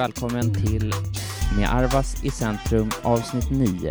Välkommen 0.00 0.54
till 0.54 0.92
Med 1.56 1.68
Arvas 1.74 2.24
i 2.24 2.30
centrum 2.30 2.90
avsnitt 3.02 3.50
9 3.50 3.90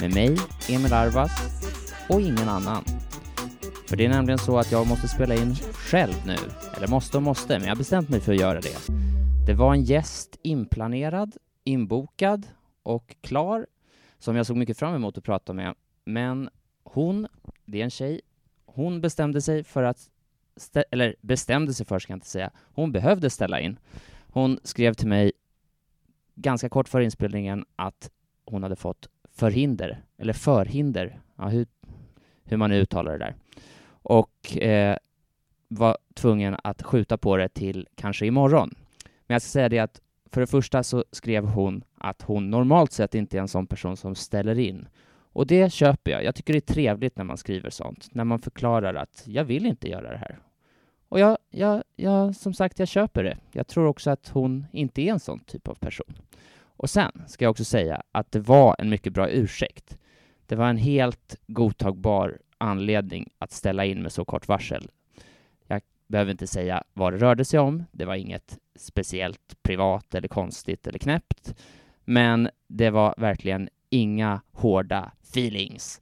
med 0.00 0.14
mig, 0.14 0.36
Emil 0.68 0.92
Arvas 0.92 1.30
och 2.10 2.20
ingen 2.20 2.48
annan. 2.48 2.84
För 3.88 3.96
det 3.96 4.04
är 4.04 4.08
nämligen 4.08 4.38
så 4.38 4.58
att 4.58 4.72
jag 4.72 4.86
måste 4.86 5.08
spela 5.08 5.34
in 5.34 5.54
själv 5.72 6.14
nu. 6.26 6.36
Eller 6.76 6.88
måste 6.88 7.16
och 7.16 7.22
måste, 7.22 7.58
men 7.58 7.62
jag 7.62 7.70
har 7.70 7.76
bestämt 7.76 8.08
mig 8.08 8.20
för 8.20 8.32
att 8.32 8.40
göra 8.40 8.60
det. 8.60 8.78
Det 9.46 9.54
var 9.54 9.74
en 9.74 9.82
gäst 9.82 10.38
inplanerad, 10.42 11.36
inbokad 11.64 12.46
och 12.82 13.16
klar 13.20 13.66
som 14.18 14.36
jag 14.36 14.46
såg 14.46 14.56
mycket 14.56 14.78
fram 14.78 14.94
emot 14.94 15.18
att 15.18 15.24
prata 15.24 15.52
med. 15.52 15.74
Men 16.04 16.48
hon, 16.84 17.28
det 17.64 17.80
är 17.80 17.84
en 17.84 17.90
tjej, 17.90 18.20
hon 18.66 19.00
bestämde 19.00 19.42
sig 19.42 19.64
för 19.64 19.82
att 19.82 20.08
eller 20.90 21.16
bestämde 21.20 21.74
sig 21.74 21.86
för 21.86 21.98
ska 21.98 22.12
jag 22.12 22.16
inte 22.16 22.26
säga. 22.26 22.50
Hon 22.74 22.92
behövde 22.92 23.30
ställa 23.30 23.60
in. 23.60 23.78
Hon 24.36 24.58
skrev 24.62 24.94
till 24.94 25.08
mig 25.08 25.32
ganska 26.34 26.68
kort 26.68 26.88
före 26.88 27.04
inspelningen 27.04 27.64
att 27.76 28.10
hon 28.44 28.62
hade 28.62 28.76
fått 28.76 29.08
förhinder, 29.24 30.02
eller 30.18 30.32
förhinder, 30.32 31.20
ja, 31.36 31.48
hur, 31.48 31.66
hur 32.44 32.56
man 32.56 32.70
nu 32.70 32.76
uttalar 32.76 33.12
det 33.12 33.18
där, 33.18 33.34
och 33.88 34.56
eh, 34.56 34.96
var 35.68 35.98
tvungen 36.14 36.56
att 36.64 36.82
skjuta 36.82 37.18
på 37.18 37.36
det 37.36 37.48
till 37.48 37.88
kanske 37.94 38.26
imorgon. 38.26 38.74
Men 39.26 39.34
jag 39.34 39.42
ska 39.42 39.48
säga 39.48 39.68
det 39.68 39.78
att 39.78 40.00
för 40.30 40.40
det 40.40 40.46
första 40.46 40.82
så 40.82 41.04
skrev 41.12 41.44
hon 41.44 41.84
att 41.98 42.22
hon 42.22 42.50
normalt 42.50 42.92
sett 42.92 43.14
inte 43.14 43.36
är 43.36 43.40
en 43.40 43.48
sån 43.48 43.66
person 43.66 43.96
som 43.96 44.14
ställer 44.14 44.58
in. 44.58 44.88
Och 45.32 45.46
det 45.46 45.72
köper 45.72 46.10
jag. 46.10 46.24
Jag 46.24 46.34
tycker 46.34 46.52
det 46.52 46.58
är 46.58 46.74
trevligt 46.74 47.16
när 47.16 47.24
man 47.24 47.36
skriver 47.36 47.70
sånt, 47.70 48.08
när 48.12 48.24
man 48.24 48.38
förklarar 48.38 48.94
att 48.94 49.22
jag 49.26 49.44
vill 49.44 49.66
inte 49.66 49.88
göra 49.88 50.10
det 50.10 50.18
här. 50.18 50.38
Och 51.08 51.20
jag, 51.20 51.38
jag, 51.50 51.82
jag, 51.96 52.36
som 52.36 52.54
sagt, 52.54 52.78
jag 52.78 52.88
köper 52.88 53.24
det. 53.24 53.38
Jag 53.52 53.66
tror 53.66 53.86
också 53.86 54.10
att 54.10 54.28
hon 54.28 54.66
inte 54.72 55.02
är 55.02 55.12
en 55.12 55.20
sån 55.20 55.40
typ 55.40 55.68
av 55.68 55.74
person. 55.74 56.18
Och 56.62 56.90
sen 56.90 57.22
ska 57.26 57.44
jag 57.44 57.50
också 57.50 57.64
säga 57.64 58.02
att 58.12 58.32
det 58.32 58.40
var 58.40 58.76
en 58.78 58.90
mycket 58.90 59.12
bra 59.12 59.30
ursäkt. 59.30 59.98
Det 60.46 60.56
var 60.56 60.68
en 60.68 60.76
helt 60.76 61.36
godtagbar 61.46 62.38
anledning 62.58 63.30
att 63.38 63.52
ställa 63.52 63.84
in 63.84 64.02
med 64.02 64.12
så 64.12 64.24
kort 64.24 64.48
varsel. 64.48 64.90
Jag 65.66 65.82
behöver 66.06 66.30
inte 66.30 66.46
säga 66.46 66.84
vad 66.92 67.12
det 67.12 67.18
rörde 67.18 67.44
sig 67.44 67.60
om. 67.60 67.84
Det 67.92 68.04
var 68.04 68.14
inget 68.14 68.58
speciellt 68.76 69.62
privat 69.62 70.14
eller 70.14 70.28
konstigt 70.28 70.86
eller 70.86 70.98
knäppt. 70.98 71.54
Men 72.04 72.50
det 72.68 72.90
var 72.90 73.14
verkligen 73.18 73.68
inga 73.90 74.40
hårda 74.52 75.12
feelings. 75.22 76.00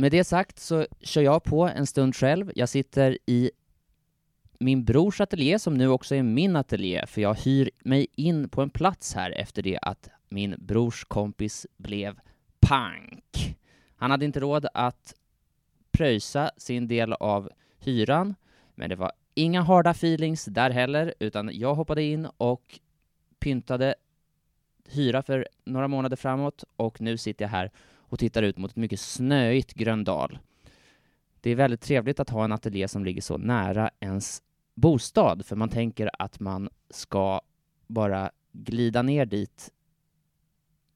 Med 0.00 0.12
det 0.12 0.24
sagt 0.24 0.58
så 0.58 0.86
kör 1.00 1.22
jag 1.22 1.44
på 1.44 1.68
en 1.68 1.86
stund 1.86 2.16
själv. 2.16 2.52
Jag 2.54 2.68
sitter 2.68 3.18
i 3.26 3.50
min 4.58 4.84
brors 4.84 5.20
ateljé 5.20 5.58
som 5.58 5.74
nu 5.74 5.88
också 5.88 6.14
är 6.14 6.22
min 6.22 6.56
ateljé, 6.56 7.06
för 7.06 7.20
jag 7.20 7.34
hyr 7.34 7.70
mig 7.84 8.06
in 8.16 8.48
på 8.48 8.62
en 8.62 8.70
plats 8.70 9.14
här 9.14 9.30
efter 9.30 9.62
det 9.62 9.78
att 9.82 10.08
min 10.28 10.54
brors 10.58 11.04
kompis 11.04 11.66
blev 11.76 12.20
pank. 12.60 13.56
Han 13.96 14.10
hade 14.10 14.24
inte 14.24 14.40
råd 14.40 14.66
att 14.74 15.14
pröjsa 15.92 16.50
sin 16.56 16.88
del 16.88 17.12
av 17.12 17.50
hyran, 17.78 18.34
men 18.74 18.88
det 18.88 18.96
var 18.96 19.12
inga 19.34 19.62
harda 19.62 19.90
feelings 19.90 20.44
där 20.44 20.70
heller, 20.70 21.14
utan 21.18 21.50
jag 21.52 21.74
hoppade 21.74 22.02
in 22.02 22.28
och 22.36 22.80
pyntade 23.38 23.94
hyra 24.88 25.22
för 25.22 25.48
några 25.64 25.88
månader 25.88 26.16
framåt 26.16 26.64
och 26.76 27.00
nu 27.00 27.16
sitter 27.16 27.44
jag 27.44 27.50
här 27.50 27.70
och 28.10 28.18
tittar 28.18 28.42
ut 28.42 28.58
mot 28.58 28.70
ett 28.70 28.76
mycket 28.76 29.00
snöigt 29.00 29.74
Gröndal. 29.74 30.38
Det 31.40 31.50
är 31.50 31.54
väldigt 31.54 31.80
trevligt 31.80 32.20
att 32.20 32.30
ha 32.30 32.44
en 32.44 32.52
ateljé 32.52 32.88
som 32.88 33.04
ligger 33.04 33.22
så 33.22 33.38
nära 33.38 33.90
ens 34.00 34.42
bostad, 34.74 35.46
för 35.46 35.56
man 35.56 35.68
tänker 35.68 36.10
att 36.18 36.40
man 36.40 36.68
ska 36.90 37.40
bara 37.86 38.30
glida 38.52 39.02
ner 39.02 39.26
dit 39.26 39.70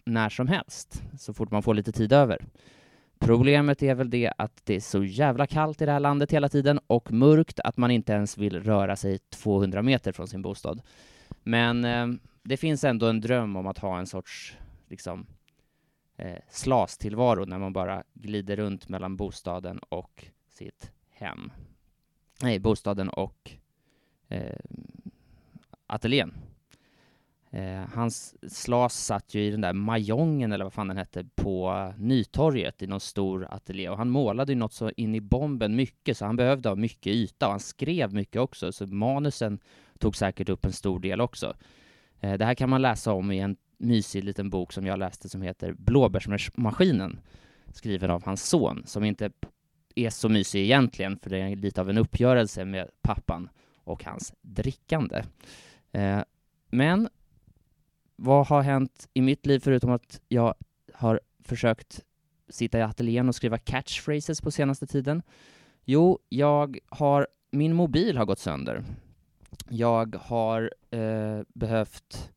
när 0.05 0.29
som 0.29 0.49
helst, 0.49 1.03
så 1.19 1.35
fort 1.35 1.51
man 1.51 1.63
får 1.63 1.75
lite 1.75 1.93
tid 1.93 2.13
över. 2.13 2.47
Problemet 3.19 3.83
är 3.83 3.95
väl 3.95 4.11
det 4.11 4.33
att 4.39 4.61
det 4.65 4.77
är 4.77 4.81
så 4.81 5.05
jävla 5.05 5.47
kallt 5.47 5.83
i 5.83 5.87
det 5.87 5.93
här 5.93 6.01
landet 6.01 6.33
hela 6.33 6.49
tiden 6.49 6.81
och 6.87 7.13
mörkt 7.13 7.61
att 7.61 7.77
man 7.77 7.91
inte 7.91 8.13
ens 8.13 8.39
vill 8.39 8.63
röra 8.63 8.97
sig 8.97 9.19
200 9.19 9.83
meter 9.83 10.13
från 10.13 10.29
sin 10.29 10.43
bostad. 10.43 10.83
Men 11.43 11.85
eh, 11.85 12.07
det 12.43 12.57
finns 12.57 12.85
ändå 12.85 13.07
en 13.07 13.21
dröm 13.21 13.57
om 13.57 13.67
att 13.67 13.79
ha 13.79 13.99
en 13.99 14.07
sorts 14.07 14.57
liksom, 14.89 15.27
eh, 16.17 16.39
slastillvaro 16.49 17.45
när 17.45 17.59
man 17.59 17.73
bara 17.73 18.05
glider 18.15 18.57
runt 18.57 18.89
mellan 18.89 19.17
bostaden 19.17 19.79
och 19.79 20.25
sitt 20.49 20.93
hem. 21.11 21.53
Nej, 22.43 22.59
bostaden 22.59 23.09
och 23.09 23.51
eh, 24.29 24.59
ateljén. 25.87 26.35
Eh, 27.51 27.89
hans 27.95 28.35
slas 28.55 29.05
satt 29.05 29.35
ju 29.35 29.45
i 29.45 29.51
den 29.51 29.61
där 29.61 29.73
majongen, 29.73 30.53
eller 30.53 30.65
vad 30.65 30.73
fan 30.73 30.89
den 30.89 30.97
hette, 30.97 31.25
på 31.35 31.93
Nytorget 31.99 32.83
i 32.83 32.87
någon 32.87 33.01
stor 33.01 33.47
ateljé. 33.51 33.89
Och 33.89 33.99
han 33.99 34.11
målade 34.11 34.53
ju 34.53 34.59
något 34.59 34.73
så 34.73 34.91
in 34.97 35.15
i 35.15 35.21
bomben 35.21 35.77
mycket, 35.77 36.17
så 36.17 36.25
han 36.25 36.37
behövde 36.37 36.69
ha 36.69 36.77
mycket 36.77 37.13
yta. 37.13 37.47
Och 37.47 37.53
han 37.53 37.61
skrev 37.61 38.15
mycket 38.15 38.41
också, 38.41 38.73
så 38.73 38.87
manusen 38.87 39.59
tog 39.99 40.17
säkert 40.17 40.49
upp 40.49 40.65
en 40.65 40.73
stor 40.73 41.01
del 41.01 41.21
också. 41.21 41.55
Eh, 42.21 42.39
det 42.39 42.45
här 42.45 42.55
kan 42.55 42.71
man 42.71 42.83
läsa 42.83 43.13
om 43.13 43.33
i 43.33 43.39
en 43.39 43.57
mysig 43.85 44.25
liten 44.25 44.51
bok 44.51 44.73
som 44.73 44.87
jag 44.87 44.99
läste 44.99 45.29
som 45.29 45.43
heter 45.43 45.73
Blåbärsmaskinen, 45.73 47.21
skriven 47.73 48.11
av 48.11 48.25
hans 48.25 48.49
son, 48.49 48.83
som 48.87 49.05
inte 49.05 49.31
är 49.95 50.11
så 50.11 50.29
mysig 50.29 50.63
egentligen, 50.63 51.19
för 51.19 51.31
det 51.31 51.39
är 51.39 51.57
lite 51.57 51.81
av 51.81 51.91
en 51.91 51.99
uppgörelse 51.99 52.65
med 52.65 52.91
pappan 53.03 53.49
och 53.85 54.05
hans 54.05 54.35
drickande. 54.41 55.25
Eh, 55.93 56.21
men 56.71 57.09
vad 58.17 58.47
har 58.47 58.63
hänt 58.63 59.09
i 59.15 59.21
mitt 59.21 59.47
liv 59.47 59.61
förutom 59.61 59.91
att 59.91 60.21
jag 60.29 60.55
har 60.95 61.21
försökt 61.45 62.01
sitta 62.49 62.79
i 62.79 62.83
ateljén 62.83 63.29
och 63.29 63.35
skriva 63.35 63.59
catchphrases 63.59 64.41
på 64.41 64.51
senaste 64.51 64.87
tiden? 64.87 65.23
Jo, 65.85 66.19
jag 66.29 66.79
har, 66.89 67.29
min 67.51 67.75
mobil 67.75 68.17
har 68.17 68.25
gått 68.25 68.39
sönder. 68.39 68.85
Jag 69.69 70.17
har 70.17 70.75
eh, 70.91 71.41
behövt 71.49 72.31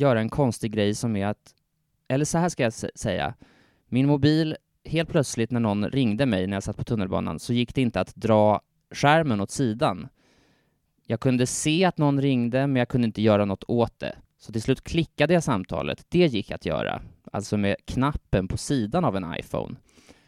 göra 0.00 0.20
en 0.20 0.28
konstig 0.28 0.72
grej 0.72 0.94
som 0.94 1.16
är 1.16 1.26
att, 1.26 1.54
eller 2.08 2.24
så 2.24 2.38
här 2.38 2.48
ska 2.48 2.62
jag 2.62 2.72
säga, 2.72 3.34
min 3.88 4.06
mobil, 4.06 4.56
helt 4.84 5.08
plötsligt 5.08 5.50
när 5.50 5.60
någon 5.60 5.90
ringde 5.90 6.26
mig 6.26 6.46
när 6.46 6.56
jag 6.56 6.62
satt 6.62 6.76
på 6.76 6.84
tunnelbanan 6.84 7.38
så 7.38 7.52
gick 7.52 7.74
det 7.74 7.82
inte 7.82 8.00
att 8.00 8.14
dra 8.14 8.60
skärmen 8.90 9.40
åt 9.40 9.50
sidan. 9.50 10.08
Jag 11.06 11.20
kunde 11.20 11.46
se 11.46 11.84
att 11.84 11.98
någon 11.98 12.20
ringde, 12.20 12.66
men 12.66 12.76
jag 12.76 12.88
kunde 12.88 13.06
inte 13.06 13.22
göra 13.22 13.44
något 13.44 13.64
åt 13.68 13.98
det. 13.98 14.16
Så 14.38 14.52
till 14.52 14.62
slut 14.62 14.84
klickade 14.84 15.34
jag 15.34 15.42
samtalet. 15.42 16.06
Det 16.08 16.26
gick 16.26 16.50
att 16.50 16.66
göra, 16.66 17.02
alltså 17.32 17.56
med 17.56 17.76
knappen 17.84 18.48
på 18.48 18.56
sidan 18.56 19.04
av 19.04 19.16
en 19.16 19.34
iPhone. 19.38 19.76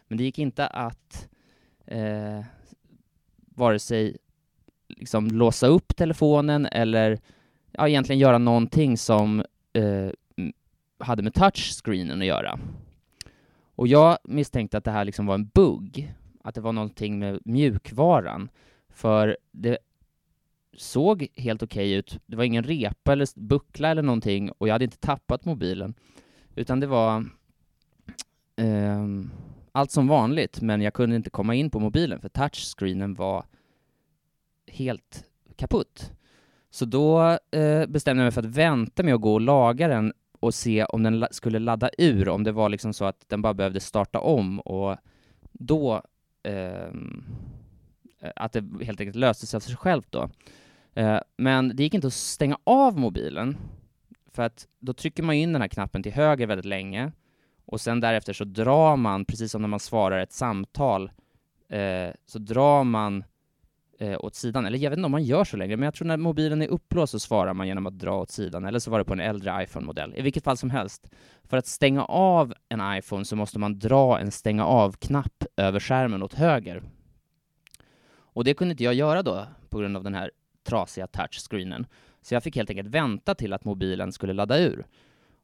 Men 0.07 0.17
det 0.17 0.23
gick 0.23 0.39
inte 0.39 0.67
att 0.67 1.29
eh, 1.85 2.45
vare 3.37 3.79
sig 3.79 4.17
liksom 4.87 5.27
låsa 5.27 5.67
upp 5.67 5.95
telefonen 5.95 6.65
eller 6.65 7.19
ja, 7.71 7.87
egentligen 7.87 8.19
göra 8.19 8.37
någonting 8.37 8.97
som 8.97 9.43
Eh, 9.73 10.11
hade 10.99 11.23
med 11.23 11.33
touchscreenen 11.33 12.21
att 12.21 12.27
göra. 12.27 12.59
Och 13.75 13.87
jag 13.87 14.17
misstänkte 14.23 14.77
att 14.77 14.83
det 14.83 14.91
här 14.91 15.05
liksom 15.05 15.25
var 15.25 15.35
en 15.35 15.47
bugg, 15.47 16.13
att 16.43 16.55
det 16.55 16.61
var 16.61 16.73
någonting 16.73 17.19
med 17.19 17.39
mjukvaran, 17.45 18.49
för 18.89 19.37
det 19.51 19.77
såg 20.77 21.27
helt 21.35 21.63
okej 21.63 21.87
okay 21.87 21.97
ut. 21.97 22.19
Det 22.25 22.35
var 22.35 22.43
ingen 22.43 22.63
repa 22.63 23.13
eller 23.13 23.39
buckla 23.39 23.89
eller 23.89 24.01
någonting 24.01 24.51
och 24.51 24.67
jag 24.67 24.73
hade 24.73 24.85
inte 24.85 24.97
tappat 24.97 25.45
mobilen, 25.45 25.93
utan 26.55 26.79
det 26.79 26.87
var 26.87 27.25
eh, 28.55 29.07
allt 29.71 29.91
som 29.91 30.07
vanligt, 30.07 30.61
men 30.61 30.81
jag 30.81 30.93
kunde 30.93 31.15
inte 31.15 31.29
komma 31.29 31.55
in 31.55 31.69
på 31.69 31.79
mobilen 31.79 32.21
för 32.21 32.29
touchscreenen 32.29 33.13
var 33.13 33.45
helt 34.67 35.25
kaputt. 35.55 36.11
Så 36.71 36.85
då 36.85 37.37
eh, 37.51 37.85
bestämde 37.87 38.21
jag 38.21 38.25
mig 38.25 38.31
för 38.31 38.41
att 38.41 38.55
vänta 38.55 39.03
med 39.03 39.13
att 39.13 39.21
gå 39.21 39.33
och 39.33 39.41
laga 39.41 39.87
den 39.87 40.13
och 40.39 40.53
se 40.53 40.85
om 40.85 41.03
den 41.03 41.27
skulle 41.31 41.59
ladda 41.59 41.89
ur, 41.97 42.29
om 42.29 42.43
det 42.43 42.51
var 42.51 42.69
liksom 42.69 42.93
så 42.93 43.05
att 43.05 43.23
den 43.27 43.41
bara 43.41 43.53
behövde 43.53 43.79
starta 43.79 44.19
om 44.19 44.59
och 44.59 44.97
då 45.51 46.01
ehm, 46.43 47.23
eh, 48.21 48.31
att 48.35 48.53
det 48.53 48.63
helt 48.81 48.99
enkelt 48.99 49.15
löste 49.15 49.47
sig 49.47 49.57
av 49.57 49.61
sig 49.61 49.75
självt 49.75 50.07
då. 50.09 50.29
Eh, 50.93 51.19
men 51.37 51.75
det 51.75 51.83
gick 51.83 51.93
inte 51.93 52.07
att 52.07 52.13
stänga 52.13 52.57
av 52.63 52.99
mobilen, 52.99 53.57
för 54.33 54.43
att 54.43 54.67
då 54.79 54.93
trycker 54.93 55.23
man 55.23 55.35
in 55.35 55.53
den 55.53 55.61
här 55.61 55.69
knappen 55.69 56.03
till 56.03 56.11
höger 56.13 56.47
väldigt 56.47 56.65
länge 56.65 57.11
och 57.65 57.81
sen 57.81 57.99
därefter 57.99 58.33
så 58.33 58.43
drar 58.43 58.95
man, 58.95 59.25
precis 59.25 59.51
som 59.51 59.61
när 59.61 59.69
man 59.69 59.79
svarar 59.79 60.19
ett 60.19 60.31
samtal, 60.31 61.11
eh, 61.69 62.09
så 62.25 62.39
drar 62.39 62.83
man 62.83 63.23
eh, 64.01 64.17
åt 64.19 64.35
sidan. 64.35 64.65
Eller 64.65 64.77
jag 64.77 64.89
vet 64.89 64.97
inte 64.97 65.05
om 65.05 65.11
man 65.11 65.23
gör 65.23 65.43
så 65.43 65.57
längre, 65.57 65.77
men 65.77 65.85
jag 65.85 65.93
tror 65.93 66.07
när 66.07 66.17
mobilen 66.17 66.61
är 66.61 66.67
upplåst 66.67 67.11
så 67.11 67.19
svarar 67.19 67.53
man 67.53 67.67
genom 67.67 67.87
att 67.87 67.99
dra 67.99 68.21
åt 68.21 68.31
sidan, 68.31 68.65
eller 68.65 68.79
så 68.79 68.91
var 68.91 68.99
det 68.99 69.05
på 69.05 69.13
en 69.13 69.19
äldre 69.19 69.63
iPhone-modell. 69.63 70.13
I 70.15 70.21
vilket 70.21 70.43
fall 70.43 70.57
som 70.57 70.69
helst, 70.69 71.09
för 71.43 71.57
att 71.57 71.67
stänga 71.67 72.05
av 72.05 72.53
en 72.69 72.97
iPhone 72.97 73.25
så 73.25 73.35
måste 73.35 73.59
man 73.59 73.79
dra 73.79 74.19
en 74.19 74.31
stänga 74.31 74.65
av-knapp 74.65 75.43
över 75.57 75.79
skärmen 75.79 76.23
åt 76.23 76.33
höger. 76.33 76.83
Och 78.33 78.43
det 78.43 78.53
kunde 78.53 78.71
inte 78.71 78.83
jag 78.83 78.93
göra 78.93 79.23
då, 79.23 79.45
på 79.69 79.77
grund 79.79 79.97
av 79.97 80.03
den 80.03 80.15
här 80.15 80.31
trasiga 80.63 81.07
touchscreenen. 81.07 81.85
Så 82.21 82.33
jag 82.33 82.43
fick 82.43 82.55
helt 82.55 82.69
enkelt 82.69 82.89
vänta 82.89 83.35
till 83.35 83.53
att 83.53 83.65
mobilen 83.65 84.11
skulle 84.11 84.33
ladda 84.33 84.59
ur. 84.59 84.85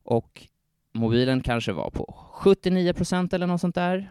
Och 0.04 0.48
mobilen 0.98 1.42
kanske 1.42 1.72
var 1.72 1.90
på 1.90 2.16
79 2.32 2.94
procent 2.94 3.34
eller 3.34 3.48
något 3.48 3.62
sånt 3.62 3.76
där. 3.76 4.10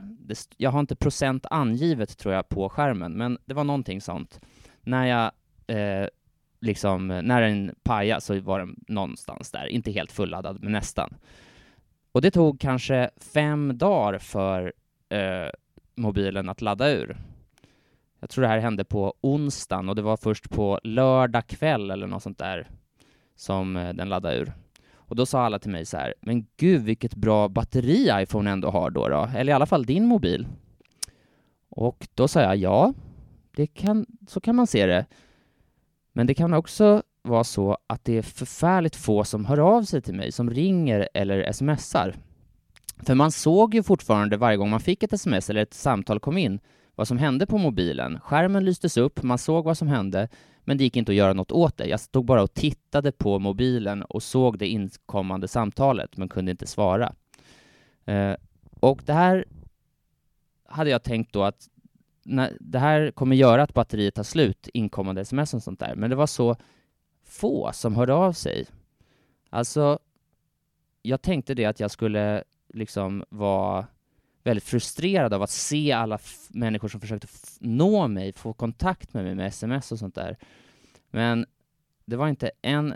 jag 0.56 0.70
har 0.70 0.80
inte 0.80 0.96
procent 0.96 1.46
angivet 1.50 2.18
tror 2.18 2.34
jag 2.34 2.48
på 2.48 2.68
skärmen, 2.68 3.12
men 3.12 3.38
det 3.44 3.54
var 3.54 3.64
någonting 3.64 4.00
sånt. 4.00 4.40
När 4.82 5.06
jag 5.06 5.32
eh, 5.76 6.08
liksom, 6.60 7.08
när 7.08 7.40
den 7.40 7.74
pajade 7.82 8.20
så 8.20 8.40
var 8.40 8.58
den 8.58 8.76
någonstans 8.88 9.50
där, 9.50 9.66
inte 9.66 9.90
helt 9.90 10.12
fulladdad, 10.12 10.62
men 10.62 10.72
nästan. 10.72 11.14
Och 12.12 12.22
det 12.22 12.30
tog 12.30 12.60
kanske 12.60 13.10
fem 13.16 13.78
dagar 13.78 14.18
för 14.18 14.72
eh, 15.08 15.50
mobilen 15.94 16.48
att 16.48 16.60
ladda 16.60 16.90
ur. 16.90 17.16
Jag 18.20 18.30
tror 18.30 18.42
det 18.42 18.48
här 18.48 18.58
hände 18.58 18.84
på 18.84 19.14
onsdagen 19.20 19.88
och 19.88 19.96
det 19.96 20.02
var 20.02 20.16
först 20.16 20.50
på 20.50 20.80
lördag 20.82 21.46
kväll 21.46 21.90
eller 21.90 22.06
något 22.06 22.22
sånt 22.22 22.38
där 22.38 22.68
som 23.36 23.76
eh, 23.76 23.94
den 23.94 24.08
laddade 24.08 24.36
ur. 24.36 24.52
Och 25.08 25.16
då 25.16 25.26
sa 25.26 25.44
alla 25.44 25.58
till 25.58 25.70
mig 25.70 25.86
så 25.86 25.96
här, 25.96 26.14
men 26.20 26.46
gud 26.56 26.82
vilket 26.82 27.14
bra 27.14 27.48
batteri 27.48 28.10
iPhone 28.22 28.50
ändå 28.50 28.70
har 28.70 28.90
då, 28.90 29.08
då. 29.08 29.30
eller 29.36 29.52
i 29.52 29.54
alla 29.54 29.66
fall 29.66 29.84
din 29.84 30.06
mobil. 30.06 30.46
Och 31.68 32.08
då 32.14 32.28
sa 32.28 32.40
jag 32.40 32.56
ja, 32.56 32.94
det 33.56 33.66
kan, 33.66 34.06
så 34.28 34.40
kan 34.40 34.56
man 34.56 34.66
se 34.66 34.86
det. 34.86 35.06
Men 36.12 36.26
det 36.26 36.34
kan 36.34 36.54
också 36.54 37.02
vara 37.22 37.44
så 37.44 37.78
att 37.86 38.04
det 38.04 38.18
är 38.18 38.22
förfärligt 38.22 38.96
få 38.96 39.24
som 39.24 39.44
hör 39.44 39.58
av 39.58 39.82
sig 39.82 40.02
till 40.02 40.14
mig, 40.14 40.32
som 40.32 40.50
ringer 40.50 41.08
eller 41.14 41.52
smsar. 41.52 42.14
För 43.02 43.14
man 43.14 43.30
såg 43.30 43.74
ju 43.74 43.82
fortfarande 43.82 44.36
varje 44.36 44.56
gång 44.56 44.70
man 44.70 44.80
fick 44.80 45.02
ett 45.02 45.12
sms 45.12 45.50
eller 45.50 45.62
ett 45.62 45.74
samtal 45.74 46.20
kom 46.20 46.38
in 46.38 46.60
vad 46.94 47.08
som 47.08 47.18
hände 47.18 47.46
på 47.46 47.58
mobilen. 47.58 48.20
Skärmen 48.20 48.64
lystes 48.64 48.96
upp, 48.96 49.22
man 49.22 49.38
såg 49.38 49.64
vad 49.64 49.78
som 49.78 49.88
hände, 49.88 50.28
men 50.66 50.78
det 50.78 50.84
gick 50.84 50.96
inte 50.96 51.12
att 51.12 51.16
göra 51.16 51.32
något 51.32 51.52
åt 51.52 51.76
det. 51.76 51.86
Jag 51.86 52.00
stod 52.00 52.24
bara 52.24 52.42
och 52.42 52.54
tittade 52.54 53.12
på 53.12 53.38
mobilen 53.38 54.02
och 54.02 54.22
såg 54.22 54.58
det 54.58 54.68
inkommande 54.68 55.48
samtalet, 55.48 56.16
men 56.16 56.28
kunde 56.28 56.50
inte 56.50 56.66
svara. 56.66 57.14
Eh, 58.04 58.34
och 58.80 59.02
det 59.04 59.12
här 59.12 59.44
hade 60.64 60.90
jag 60.90 61.02
tänkt 61.02 61.32
då 61.32 61.42
att 61.42 61.68
när, 62.22 62.56
det 62.60 62.78
här 62.78 63.10
kommer 63.10 63.36
göra 63.36 63.62
att 63.62 63.74
batteriet 63.74 64.14
tar 64.14 64.22
slut, 64.22 64.68
inkommande 64.74 65.20
sms 65.20 65.54
och 65.54 65.62
sånt 65.62 65.80
där, 65.80 65.94
men 65.94 66.10
det 66.10 66.16
var 66.16 66.26
så 66.26 66.56
få 67.24 67.70
som 67.72 67.96
hörde 67.96 68.14
av 68.14 68.32
sig. 68.32 68.66
Alltså, 69.50 69.98
jag 71.02 71.22
tänkte 71.22 71.54
det 71.54 71.64
att 71.64 71.80
jag 71.80 71.90
skulle 71.90 72.44
liksom 72.74 73.24
vara 73.28 73.86
väldigt 74.46 74.64
frustrerad 74.64 75.34
av 75.34 75.42
att 75.42 75.50
se 75.50 75.92
alla 75.92 76.18
människor 76.48 76.88
som 76.88 77.00
försökte 77.00 77.28
nå 77.60 78.08
mig, 78.08 78.32
få 78.32 78.52
kontakt 78.52 79.14
med 79.14 79.24
mig 79.24 79.34
med 79.34 79.46
sms 79.46 79.92
och 79.92 79.98
sånt 79.98 80.14
där. 80.14 80.36
Men 81.10 81.46
det 82.04 82.16
var 82.16 82.28
inte 82.28 82.50
en 82.62 82.94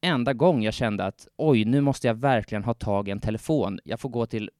enda 0.00 0.32
gång 0.32 0.62
jag 0.62 0.74
kände 0.74 1.04
att 1.04 1.28
oj, 1.36 1.64
nu 1.64 1.80
måste 1.80 2.06
jag 2.06 2.14
verkligen 2.14 2.64
ha 2.64 2.74
tag 2.74 3.08
i 3.08 3.10
en 3.10 3.20
telefon. 3.20 3.80
Jag 3.84 4.00
får 4.00 4.08
gå 4.08 4.26
till 4.26 4.50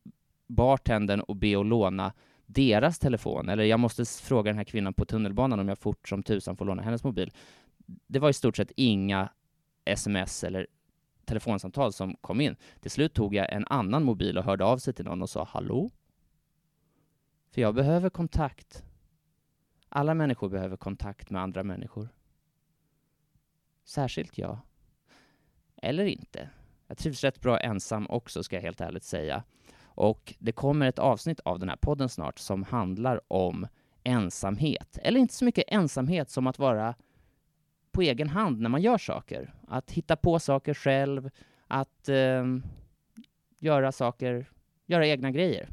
bartendern 0.46 1.20
och 1.20 1.36
be 1.36 1.60
att 1.60 1.66
låna 1.66 2.12
deras 2.46 2.98
telefon, 2.98 3.48
eller 3.48 3.64
jag 3.64 3.80
måste 3.80 4.04
fråga 4.04 4.50
den 4.50 4.58
här 4.58 4.64
kvinnan 4.64 4.94
på 4.94 5.04
tunnelbanan 5.04 5.60
om 5.60 5.68
jag 5.68 5.78
fort 5.78 6.08
som 6.08 6.22
tusan 6.22 6.56
får 6.56 6.64
låna 6.64 6.82
hennes 6.82 7.04
mobil. 7.04 7.30
Det 8.06 8.18
var 8.18 8.30
i 8.30 8.32
stort 8.32 8.56
sett 8.56 8.72
inga 8.76 9.28
sms 9.84 10.44
eller 10.44 10.66
telefonsamtal 11.24 11.92
som 11.92 12.14
kom 12.20 12.40
in. 12.40 12.56
Till 12.80 12.90
slut 12.90 13.14
tog 13.14 13.34
jag 13.34 13.52
en 13.52 13.66
annan 13.66 14.04
mobil 14.04 14.38
och 14.38 14.44
hörde 14.44 14.64
av 14.64 14.78
sig 14.78 14.94
till 14.94 15.04
någon 15.04 15.22
och 15.22 15.30
sa 15.30 15.48
hallå? 15.50 15.90
För 17.50 17.60
jag 17.60 17.74
behöver 17.74 18.10
kontakt. 18.10 18.84
Alla 19.88 20.14
människor 20.14 20.48
behöver 20.48 20.76
kontakt 20.76 21.30
med 21.30 21.42
andra 21.42 21.62
människor. 21.62 22.08
Särskilt 23.84 24.38
jag. 24.38 24.58
Eller 25.76 26.04
inte. 26.04 26.50
Jag 26.86 26.98
trivs 26.98 27.24
rätt 27.24 27.40
bra 27.40 27.58
ensam 27.58 28.06
också, 28.08 28.42
ska 28.42 28.56
jag 28.56 28.62
helt 28.62 28.80
ärligt 28.80 29.04
säga. 29.04 29.42
Och 29.84 30.34
det 30.38 30.52
kommer 30.52 30.86
ett 30.86 30.98
avsnitt 30.98 31.40
av 31.40 31.58
den 31.58 31.68
här 31.68 31.76
podden 31.76 32.08
snart 32.08 32.38
som 32.38 32.62
handlar 32.62 33.20
om 33.28 33.66
ensamhet. 34.04 34.98
Eller 35.02 35.20
inte 35.20 35.34
så 35.34 35.44
mycket 35.44 35.64
ensamhet 35.68 36.30
som 36.30 36.46
att 36.46 36.58
vara 36.58 36.94
på 37.92 38.02
egen 38.02 38.28
hand 38.28 38.60
när 38.60 38.68
man 38.68 38.82
gör 38.82 38.98
saker. 38.98 39.54
Att 39.68 39.90
hitta 39.90 40.16
på 40.16 40.38
saker 40.38 40.74
själv, 40.74 41.30
att 41.66 42.08
eh, 42.08 42.44
göra 43.58 43.92
saker, 43.92 44.50
göra 44.86 45.06
egna 45.06 45.30
grejer. 45.30 45.68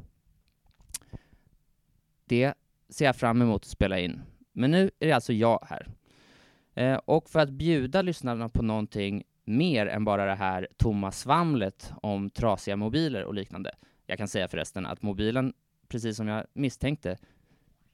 Det 2.26 2.54
ser 2.88 3.04
jag 3.04 3.16
fram 3.16 3.42
emot 3.42 3.62
att 3.62 3.68
spela 3.68 3.98
in. 3.98 4.22
Men 4.52 4.70
nu 4.70 4.90
är 4.98 5.06
det 5.06 5.12
alltså 5.12 5.32
jag 5.32 5.66
här. 5.68 5.88
Eh, 6.74 7.00
och 7.04 7.30
för 7.30 7.40
att 7.40 7.50
bjuda 7.50 8.02
lyssnarna 8.02 8.48
på 8.48 8.62
någonting 8.62 9.24
mer 9.44 9.86
än 9.86 10.04
bara 10.04 10.26
det 10.26 10.34
här 10.34 10.68
tomma 10.76 11.12
svamlet 11.12 11.92
om 12.02 12.30
trasiga 12.30 12.76
mobiler 12.76 13.24
och 13.24 13.34
liknande. 13.34 13.70
Jag 14.06 14.18
kan 14.18 14.28
säga 14.28 14.48
förresten 14.48 14.86
att 14.86 15.02
mobilen, 15.02 15.52
precis 15.88 16.16
som 16.16 16.28
jag 16.28 16.46
misstänkte, 16.52 17.18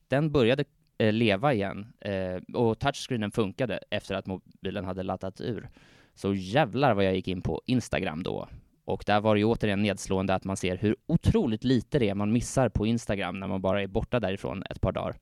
den 0.08 0.32
började 0.32 0.64
eh, 0.98 1.12
leva 1.12 1.52
igen 1.52 1.92
eh, 2.00 2.54
och 2.54 2.78
touchscreenen 2.78 3.30
funkade 3.30 3.80
efter 3.90 4.14
att 4.14 4.26
mobilen 4.26 4.84
hade 4.84 5.02
laddat 5.02 5.40
ur. 5.40 5.68
Så 6.14 6.34
jävlar 6.34 6.94
vad 6.94 7.04
jag 7.04 7.14
gick 7.14 7.28
in 7.28 7.42
på 7.42 7.62
Instagram 7.66 8.22
då 8.22 8.48
och 8.92 9.02
där 9.06 9.20
var 9.20 9.34
det 9.34 9.38
ju 9.38 9.44
återigen 9.44 9.82
nedslående 9.82 10.34
att 10.34 10.44
man 10.44 10.56
ser 10.56 10.76
hur 10.76 10.96
otroligt 11.06 11.64
lite 11.64 11.98
det 11.98 12.08
är 12.08 12.14
man 12.14 12.32
missar 12.32 12.68
på 12.68 12.86
Instagram 12.86 13.40
när 13.40 13.46
man 13.46 13.60
bara 13.60 13.82
är 13.82 13.86
borta 13.86 14.20
därifrån 14.20 14.62
ett 14.70 14.80
par 14.80 14.92
dagar. 14.92 15.16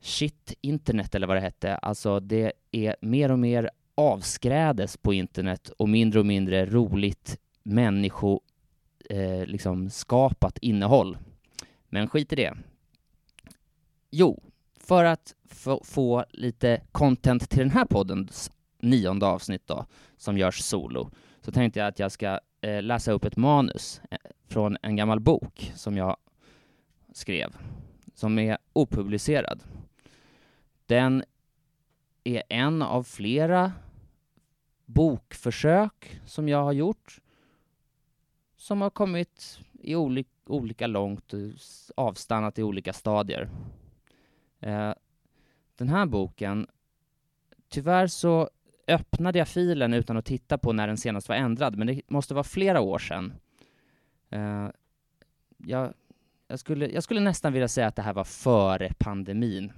Shit 0.00 0.54
internet 0.60 1.14
eller 1.14 1.26
vad 1.26 1.36
det 1.36 1.40
hette, 1.40 1.76
alltså 1.76 2.20
det 2.20 2.52
är 2.70 2.96
mer 3.00 3.30
och 3.30 3.38
mer 3.38 3.70
avskrädes 3.94 4.96
på 4.96 5.14
internet 5.14 5.68
och 5.68 5.88
mindre 5.88 6.20
och 6.20 6.26
mindre 6.26 6.66
roligt 6.66 7.38
människo 7.62 8.40
eh, 9.10 9.46
liksom 9.46 9.90
skapat 9.90 10.58
innehåll. 10.58 11.18
Men 11.88 12.08
skit 12.08 12.32
i 12.32 12.36
det. 12.36 12.54
Jo, 14.10 14.42
för 14.76 15.04
att 15.04 15.34
få 15.84 16.24
lite 16.30 16.80
content 16.92 17.50
till 17.50 17.58
den 17.58 17.70
här 17.70 17.84
poddens 17.84 18.50
nionde 18.80 19.26
avsnitt 19.26 19.66
då, 19.66 19.86
som 20.16 20.38
görs 20.38 20.60
solo, 20.60 21.10
så 21.44 21.52
tänkte 21.52 21.80
jag 21.80 21.88
att 21.88 21.98
jag 21.98 22.12
ska 22.12 22.40
eh, 22.60 22.82
läsa 22.82 23.12
upp 23.12 23.24
ett 23.24 23.36
manus 23.36 24.00
eh, 24.10 24.18
från 24.48 24.76
en 24.82 24.96
gammal 24.96 25.20
bok 25.20 25.72
som 25.74 25.96
jag 25.96 26.16
skrev, 27.12 27.56
som 28.14 28.38
är 28.38 28.58
opublicerad. 28.72 29.62
Den 30.86 31.24
är 32.24 32.42
en 32.48 32.82
av 32.82 33.02
flera 33.02 33.72
bokförsök 34.84 36.20
som 36.26 36.48
jag 36.48 36.64
har 36.64 36.72
gjort 36.72 37.20
som 38.56 38.80
har 38.80 38.90
kommit 38.90 39.60
i 39.72 39.96
olika, 39.96 40.30
olika 40.46 40.86
långt, 40.86 41.34
eh, 41.34 41.40
avstannat 41.96 42.58
i 42.58 42.62
olika 42.62 42.92
stadier. 42.92 43.50
Eh, 44.60 44.92
den 45.76 45.88
här 45.88 46.06
boken, 46.06 46.66
tyvärr 47.68 48.06
så 48.06 48.50
öppnade 48.86 49.38
jag 49.38 49.48
filen 49.48 49.94
utan 49.94 50.16
att 50.16 50.24
titta 50.24 50.58
på 50.58 50.72
när 50.72 50.86
den 50.86 50.96
senast 50.96 51.28
var 51.28 51.36
ändrad, 51.36 51.76
men 51.76 51.86
det 51.86 52.00
måste 52.08 52.34
vara 52.34 52.44
flera 52.44 52.80
år 52.80 52.98
sedan. 52.98 53.32
Uh, 54.34 54.68
jag, 55.56 55.94
jag, 56.48 56.58
skulle, 56.58 56.88
jag 56.88 57.02
skulle 57.02 57.20
nästan 57.20 57.52
vilja 57.52 57.68
säga 57.68 57.86
att 57.86 57.96
det 57.96 58.02
här 58.02 58.12
var 58.12 58.24
före 58.24 58.92
pandemin, 58.98 59.72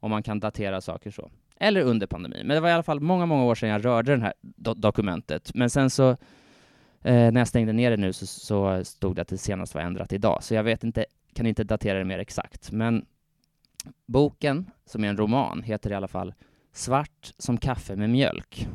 om 0.00 0.10
man 0.10 0.22
kan 0.22 0.40
datera 0.40 0.80
saker 0.80 1.10
så. 1.10 1.30
Eller 1.56 1.80
under 1.80 2.06
pandemin, 2.06 2.46
men 2.46 2.54
det 2.54 2.60
var 2.60 2.68
i 2.68 2.72
alla 2.72 2.82
fall 2.82 3.00
många, 3.00 3.26
många 3.26 3.44
år 3.44 3.54
sedan 3.54 3.68
jag 3.68 3.84
rörde 3.84 4.16
det 4.16 4.22
här 4.22 4.34
do 4.40 4.74
dokumentet. 4.74 5.54
Men 5.54 5.70
sen 5.70 5.90
så, 5.90 6.10
uh, 6.10 6.16
när 7.02 7.40
jag 7.40 7.48
stängde 7.48 7.72
ner 7.72 7.90
det 7.90 7.96
nu, 7.96 8.12
så, 8.12 8.26
så 8.26 8.84
stod 8.84 9.16
det 9.16 9.22
att 9.22 9.28
det 9.28 9.38
senast 9.38 9.74
var 9.74 9.82
ändrat 9.82 10.12
idag, 10.12 10.42
så 10.42 10.54
jag 10.54 10.62
vet 10.62 10.84
inte, 10.84 11.06
kan 11.32 11.46
inte 11.46 11.64
datera 11.64 11.98
det 11.98 12.04
mer 12.04 12.18
exakt. 12.18 12.72
Men 12.72 13.06
boken, 14.06 14.70
som 14.86 15.04
är 15.04 15.08
en 15.08 15.16
roman, 15.16 15.62
heter 15.62 15.90
i 15.90 15.94
alla 15.94 16.08
fall 16.08 16.34
Svart 16.74 17.32
som 17.38 17.58
kaffe 17.58 17.96
med 17.96 18.10
mjölk. 18.10 18.68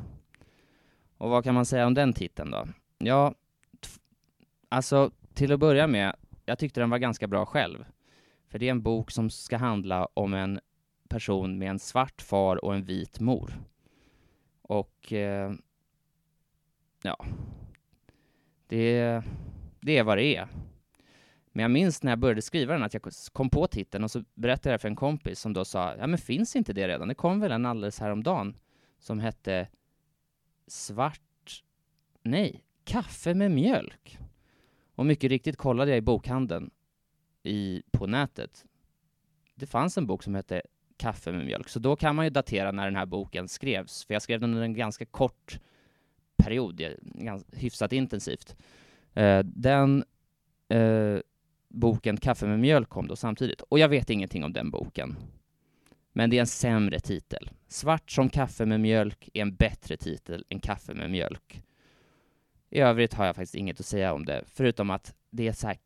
Och 1.17 1.29
vad 1.29 1.43
kan 1.43 1.55
man 1.55 1.65
säga 1.65 1.87
om 1.87 1.93
den 1.93 2.13
titeln 2.13 2.51
då? 2.51 2.67
Ja, 2.97 3.33
alltså 4.69 5.11
till 5.33 5.51
att 5.51 5.59
börja 5.59 5.87
med, 5.87 6.15
jag 6.45 6.59
tyckte 6.59 6.79
den 6.79 6.89
var 6.89 6.97
ganska 6.97 7.27
bra 7.27 7.45
själv. 7.45 7.85
För 8.47 8.59
det 8.59 8.67
är 8.67 8.71
en 8.71 8.81
bok 8.81 9.11
som 9.11 9.29
ska 9.29 9.57
handla 9.57 10.07
om 10.13 10.33
en 10.33 10.59
person 11.09 11.57
med 11.57 11.69
en 11.69 11.79
svart 11.79 12.21
far 12.21 12.65
och 12.65 12.75
en 12.75 12.83
vit 12.83 13.19
mor. 13.19 13.53
Och 14.61 15.13
eh, 15.13 15.53
ja, 17.01 17.25
det, 18.67 19.23
det 19.79 19.97
är 19.97 20.03
vad 20.03 20.17
det 20.17 20.35
är. 20.35 20.47
Men 21.51 21.61
jag 21.61 21.71
minns 21.71 22.03
när 22.03 22.11
jag 22.11 22.19
började 22.19 22.41
skriva 22.41 22.73
den 22.73 22.83
att 22.83 22.93
jag 22.93 23.11
kom 23.31 23.49
på 23.49 23.67
titeln 23.67 24.03
och 24.03 24.11
så 24.11 24.23
berättade 24.33 24.73
jag 24.73 24.81
för 24.81 24.87
en 24.87 24.95
kompis 24.95 25.39
som 25.39 25.53
då 25.53 25.65
sa, 25.65 25.95
ja 25.95 26.07
men 26.07 26.17
finns 26.17 26.55
inte 26.55 26.73
det 26.73 26.87
redan? 26.87 27.07
Det 27.07 27.15
kom 27.15 27.39
väl 27.39 27.51
en 27.51 27.65
alldeles 27.65 27.99
häromdagen 27.99 28.57
som 28.99 29.19
hette 29.19 29.67
Svart, 30.67 31.63
nej, 32.23 32.63
Kaffe 32.83 33.33
med 33.33 33.51
mjölk. 33.51 34.17
Och 34.95 35.05
mycket 35.05 35.29
riktigt 35.29 35.57
kollade 35.57 35.91
jag 35.91 35.97
i 35.97 36.01
bokhandeln 36.01 36.71
i, 37.43 37.83
på 37.91 38.07
nätet. 38.07 38.65
Det 39.55 39.65
fanns 39.65 39.97
en 39.97 40.07
bok 40.07 40.23
som 40.23 40.35
hette 40.35 40.61
Kaffe 40.97 41.31
med 41.31 41.45
mjölk. 41.45 41.69
Så 41.69 41.79
då 41.79 41.95
kan 41.95 42.15
man 42.15 42.25
ju 42.25 42.29
datera 42.29 42.71
när 42.71 42.85
den 42.85 42.95
här 42.95 43.05
boken 43.05 43.47
skrevs, 43.47 44.05
för 44.05 44.13
jag 44.13 44.21
skrev 44.21 44.39
den 44.39 44.49
under 44.49 44.63
en 44.63 44.73
ganska 44.73 45.05
kort 45.05 45.59
period, 46.37 46.81
hyfsat 47.51 47.93
intensivt. 47.93 48.55
Uh, 49.17 49.39
den 49.39 50.03
uh, 50.73 51.19
boken 51.69 52.17
Kaffe 52.17 52.47
med 52.47 52.59
mjölk 52.59 52.89
kom 52.89 53.07
då 53.07 53.15
samtidigt, 53.15 53.61
och 53.61 53.79
jag 53.79 53.89
vet 53.89 54.09
ingenting 54.09 54.43
om 54.43 54.53
den 54.53 54.71
boken. 54.71 55.15
Men 56.11 56.29
det 56.29 56.37
är 56.37 56.41
en 56.41 56.47
sämre 56.47 56.99
titel. 56.99 57.49
Svart 57.67 58.11
som 58.11 58.29
kaffe 58.29 58.65
med 58.65 58.79
mjölk 58.79 59.29
är 59.33 59.41
en 59.41 59.55
bättre 59.55 59.97
titel 59.97 60.45
än 60.49 60.59
Kaffe 60.59 60.93
med 60.93 61.11
mjölk. 61.11 61.63
I 62.69 62.79
övrigt 62.79 63.13
har 63.13 63.25
jag 63.25 63.35
faktiskt 63.35 63.55
inget 63.55 63.79
att 63.79 63.85
säga 63.85 64.13
om 64.13 64.25
det, 64.25 64.43
förutom 64.47 64.89
att 64.89 65.15
det 65.29 65.47
är 65.47 65.53
så 65.53 65.67
här, 65.67 65.77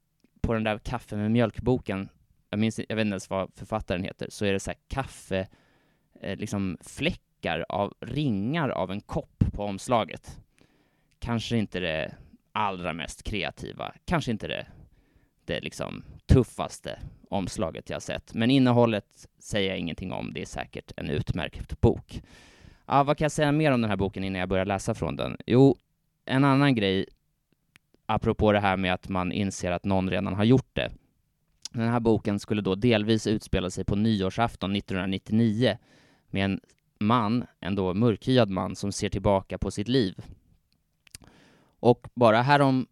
på 0.41 0.53
den 0.53 0.63
där 0.63 0.77
Kaffe 0.77 1.15
med 1.15 1.31
mjölk-boken, 1.31 2.09
jag 2.49 2.59
minns 2.59 2.79
jag 2.79 2.95
vet 2.95 3.05
inte 3.05 3.13
ens 3.13 3.29
vad 3.29 3.51
författaren 3.55 4.03
heter, 4.03 4.27
så 4.29 4.45
är 4.45 4.53
det 4.53 4.59
så 4.59 4.71
här 4.71 4.79
kaffe, 4.87 5.47
eh, 6.21 6.37
liksom 6.37 6.77
fläckar 6.81 7.65
av 7.69 7.93
ringar 7.99 8.69
av 8.69 8.91
en 8.91 9.01
kopp 9.01 9.43
på 9.53 9.63
omslaget. 9.63 10.39
Kanske 11.19 11.57
inte 11.57 11.79
det 11.79 12.15
allra 12.51 12.93
mest 12.93 13.23
kreativa, 13.23 13.93
kanske 14.05 14.31
inte 14.31 14.47
det, 14.47 14.67
det 15.45 15.61
liksom 15.61 16.03
tuffaste 16.25 16.99
omslaget 17.29 17.89
jag 17.89 18.01
sett, 18.01 18.33
men 18.33 18.51
innehållet 18.51 19.27
säger 19.39 19.69
jag 19.69 19.79
ingenting 19.79 20.11
om, 20.11 20.33
det 20.33 20.41
är 20.41 20.45
säkert 20.45 20.91
en 20.97 21.09
utmärkt 21.09 21.81
bok. 21.81 22.21
Ja, 22.85 23.03
vad 23.03 23.17
kan 23.17 23.25
jag 23.25 23.31
säga 23.31 23.51
mer 23.51 23.71
om 23.71 23.81
den 23.81 23.89
här 23.89 23.97
boken 23.97 24.23
innan 24.23 24.39
jag 24.39 24.49
börjar 24.49 24.65
läsa 24.65 24.93
från 24.93 25.15
den? 25.15 25.37
Jo, 25.45 25.75
en 26.25 26.43
annan 26.43 26.75
grej, 26.75 27.05
apropå 28.05 28.51
det 28.51 28.59
här 28.59 28.77
med 28.77 28.93
att 28.93 29.09
man 29.09 29.31
inser 29.31 29.71
att 29.71 29.85
någon 29.85 30.09
redan 30.09 30.33
har 30.33 30.43
gjort 30.43 30.69
det. 30.73 30.91
Den 31.71 31.89
här 31.89 31.99
boken 31.99 32.39
skulle 32.39 32.61
då 32.61 32.75
delvis 32.75 33.27
utspela 33.27 33.69
sig 33.69 33.85
på 33.85 33.95
nyårsafton 33.95 34.75
1999 34.75 35.77
med 36.27 36.45
en 36.45 36.59
man, 36.99 37.45
en 37.59 37.75
då 37.75 37.93
mörkhyad 37.93 38.49
man, 38.49 38.75
som 38.75 38.91
ser 38.91 39.09
tillbaka 39.09 39.57
på 39.57 39.71
sitt 39.71 39.87
liv. 39.87 40.15
Och 41.79 42.07
bara 42.13 42.41
härom, 42.41 42.87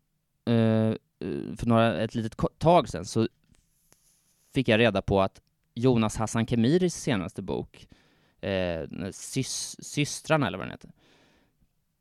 eh, 0.46 0.94
Eh, 1.22 1.56
för 1.56 1.66
några, 1.66 2.02
ett 2.02 2.16
litet 2.16 2.38
tag 2.58 2.90
sedan, 2.90 3.06
så 3.06 3.28
fick 4.54 4.68
jag 4.68 4.80
reda 4.80 5.02
på 5.02 5.22
att 5.22 5.42
Jonas 5.74 6.18
Hassan 6.18 6.46
Khemiris 6.46 6.96
senaste 6.96 7.42
bok, 7.42 7.88
eh, 8.42 8.82
sys 9.12 9.76
Systrarna 9.80 10.48
eller 10.48 10.58
vad 10.58 10.68
den 10.68 10.72
heter, 10.72 10.92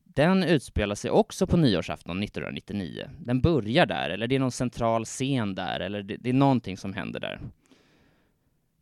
den 0.05 0.43
utspelar 0.43 0.95
sig 0.95 1.11
också 1.11 1.47
på 1.47 1.57
nyårsafton 1.57 2.23
1999. 2.23 3.11
Den 3.19 3.41
börjar 3.41 3.87
där, 3.87 4.11
eller 4.11 4.27
det 4.27 4.35
är 4.35 4.41
någon 4.41 4.51
central 4.51 5.05
scen 5.05 5.55
där, 5.55 5.81
eller 5.81 6.03
det, 6.03 6.17
det 6.17 6.29
är 6.29 6.35
någonting 6.35 6.77
som 6.77 6.93
händer 6.93 7.21
där. 7.21 7.41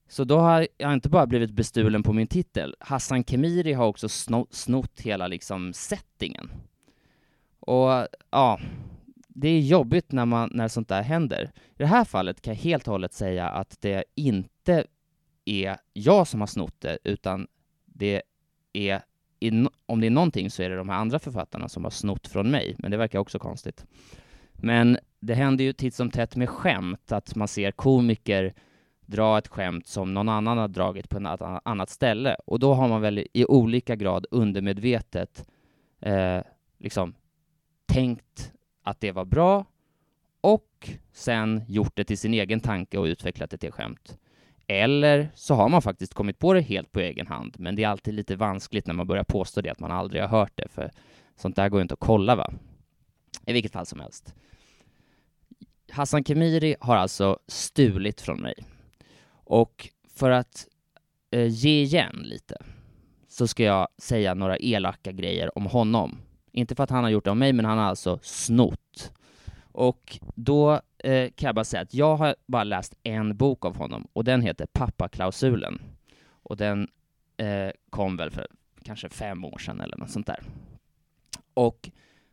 Så 0.08 0.24
då 0.24 0.38
har 0.38 0.68
jag 0.78 0.92
inte 0.92 1.08
bara 1.08 1.26
blivit 1.26 1.50
bestulen 1.50 2.02
på 2.02 2.12
min 2.12 2.26
titel, 2.26 2.74
Hassan 2.80 3.24
Khemiri 3.24 3.72
har 3.72 3.86
också 3.86 4.08
snott 4.50 5.00
hela 5.00 5.28
liksom 5.28 5.72
settingen. 5.72 6.50
Och 7.60 8.06
ja, 8.30 8.60
det 9.40 9.48
är 9.48 9.60
jobbigt 9.60 10.12
när, 10.12 10.26
man, 10.26 10.50
när 10.52 10.68
sånt 10.68 10.88
där 10.88 11.02
händer. 11.02 11.50
I 11.54 11.74
det 11.76 11.86
här 11.86 12.04
fallet 12.04 12.40
kan 12.40 12.54
jag 12.54 12.60
helt 12.60 12.88
och 12.88 12.92
hållet 12.92 13.12
säga 13.12 13.48
att 13.48 13.80
det 13.80 14.04
inte 14.14 14.84
är 15.44 15.76
jag 15.92 16.26
som 16.26 16.40
har 16.40 16.46
snott 16.46 16.80
det, 16.80 16.98
utan 17.04 17.46
det 17.84 18.22
är 18.72 19.02
om 19.86 20.00
det 20.00 20.06
är 20.06 20.10
någonting 20.10 20.50
så 20.50 20.62
är 20.62 20.70
det 20.70 20.76
de 20.76 20.88
här 20.88 20.96
andra 20.96 21.18
författarna 21.18 21.68
som 21.68 21.84
har 21.84 21.90
snott 21.90 22.28
från 22.28 22.50
mig, 22.50 22.76
men 22.78 22.90
det 22.90 22.96
verkar 22.96 23.18
också 23.18 23.38
konstigt. 23.38 23.86
Men 24.52 24.98
det 25.20 25.34
händer 25.34 25.64
ju 25.64 25.72
titt 25.72 25.94
som 25.94 26.10
tätt 26.10 26.36
med 26.36 26.48
skämt, 26.48 27.12
att 27.12 27.34
man 27.34 27.48
ser 27.48 27.70
komiker 27.70 28.54
dra 29.06 29.38
ett 29.38 29.48
skämt 29.48 29.86
som 29.86 30.14
någon 30.14 30.28
annan 30.28 30.58
har 30.58 30.68
dragit 30.68 31.08
på 31.08 31.16
ett 31.18 31.40
annat 31.64 31.90
ställe, 31.90 32.36
och 32.46 32.58
då 32.58 32.74
har 32.74 32.88
man 32.88 33.00
väl 33.00 33.26
i 33.32 33.44
olika 33.44 33.96
grad 33.96 34.26
undermedvetet 34.30 35.48
eh, 36.00 36.40
liksom 36.78 37.14
tänkt 37.86 38.52
att 38.88 39.00
det 39.00 39.12
var 39.12 39.24
bra 39.24 39.64
och 40.40 40.90
sen 41.12 41.62
gjort 41.68 41.96
det 41.96 42.04
till 42.04 42.18
sin 42.18 42.34
egen 42.34 42.60
tanke 42.60 42.98
och 42.98 43.04
utvecklat 43.04 43.50
det 43.50 43.58
till 43.58 43.72
skämt. 43.72 44.18
Eller 44.66 45.30
så 45.34 45.54
har 45.54 45.68
man 45.68 45.82
faktiskt 45.82 46.14
kommit 46.14 46.38
på 46.38 46.54
det 46.54 46.60
helt 46.60 46.92
på 46.92 47.00
egen 47.00 47.26
hand, 47.26 47.56
men 47.58 47.76
det 47.76 47.84
är 47.84 47.88
alltid 47.88 48.14
lite 48.14 48.36
vanskligt 48.36 48.86
när 48.86 48.94
man 48.94 49.06
börjar 49.06 49.24
påstå 49.24 49.60
det, 49.60 49.70
att 49.70 49.80
man 49.80 49.90
aldrig 49.90 50.22
har 50.22 50.28
hört 50.28 50.52
det, 50.54 50.68
för 50.68 50.90
sånt 51.36 51.56
där 51.56 51.68
går 51.68 51.82
inte 51.82 51.94
att 51.94 52.00
kolla, 52.00 52.36
va? 52.36 52.52
I 53.46 53.52
vilket 53.52 53.72
fall 53.72 53.86
som 53.86 54.00
helst. 54.00 54.34
Hassan 55.90 56.24
Khemiri 56.24 56.76
har 56.80 56.96
alltså 56.96 57.38
stulit 57.46 58.20
från 58.20 58.40
mig. 58.40 58.54
Och 59.30 59.88
för 60.14 60.30
att 60.30 60.66
eh, 61.30 61.46
ge 61.46 61.82
igen 61.82 62.22
lite 62.24 62.56
så 63.28 63.46
ska 63.46 63.64
jag 63.64 63.88
säga 63.98 64.34
några 64.34 64.56
elaka 64.56 65.12
grejer 65.12 65.58
om 65.58 65.66
honom. 65.66 66.18
Inte 66.58 66.74
för 66.74 66.84
att 66.84 66.90
han 66.90 67.04
har 67.04 67.10
gjort 67.10 67.24
det 67.24 67.30
om 67.30 67.38
mig, 67.38 67.52
men 67.52 67.64
han 67.64 67.78
har 67.78 67.84
alltså 67.84 68.18
snott. 68.22 69.12
Och 69.72 70.18
då 70.34 70.72
eh, 70.98 71.30
kan 71.30 71.46
jag 71.46 71.54
bara 71.54 71.64
säga 71.64 71.82
att 71.82 71.94
jag 71.94 72.16
har 72.16 72.34
bara 72.46 72.64
läst 72.64 72.94
en 73.02 73.36
bok 73.36 73.64
av 73.64 73.76
honom 73.76 74.08
och 74.12 74.24
den 74.24 74.42
heter 74.42 74.66
Pappaklausulen. 74.66 75.80
Och 76.42 76.56
den 76.56 76.88
eh, 77.36 77.70
kom 77.90 78.16
väl 78.16 78.30
för 78.30 78.46
kanske 78.82 79.08
fem 79.08 79.44
år 79.44 79.58
sedan 79.58 79.80
eller 79.80 79.96
något 79.96 80.10
sånt 80.10 80.26
där. 80.26 80.42
Och 81.54 81.90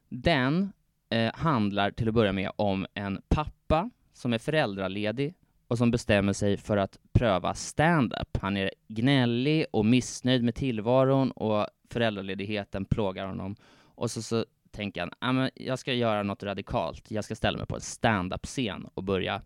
den 0.09 0.73
eh, 1.09 1.31
handlar 1.33 1.91
till 1.91 2.07
att 2.07 2.13
börja 2.13 2.31
med 2.31 2.51
om 2.55 2.85
en 2.93 3.21
pappa 3.27 3.89
som 4.13 4.33
är 4.33 4.37
föräldraledig 4.37 5.33
och 5.67 5.77
som 5.77 5.91
bestämmer 5.91 6.33
sig 6.33 6.57
för 6.57 6.77
att 6.77 6.97
pröva 7.13 7.53
stand-up. 7.53 8.37
Han 8.41 8.57
är 8.57 8.71
gnällig 8.87 9.65
och 9.71 9.85
missnöjd 9.85 10.43
med 10.43 10.55
tillvaron 10.55 11.31
och 11.31 11.67
föräldraledigheten 11.89 12.85
plågar 12.85 13.27
honom. 13.27 13.55
Och 13.95 14.11
så, 14.11 14.21
så 14.21 14.45
tänker 14.71 15.01
han, 15.01 15.11
ah, 15.19 15.31
men 15.31 15.49
jag 15.55 15.79
ska 15.79 15.93
göra 15.93 16.23
något 16.23 16.43
radikalt. 16.43 17.11
Jag 17.11 17.25
ska 17.25 17.35
ställa 17.35 17.57
mig 17.57 17.67
på 17.67 17.75
en 17.75 17.81
stand-up-scen 17.81 18.89
och 18.93 19.03
börja 19.03 19.41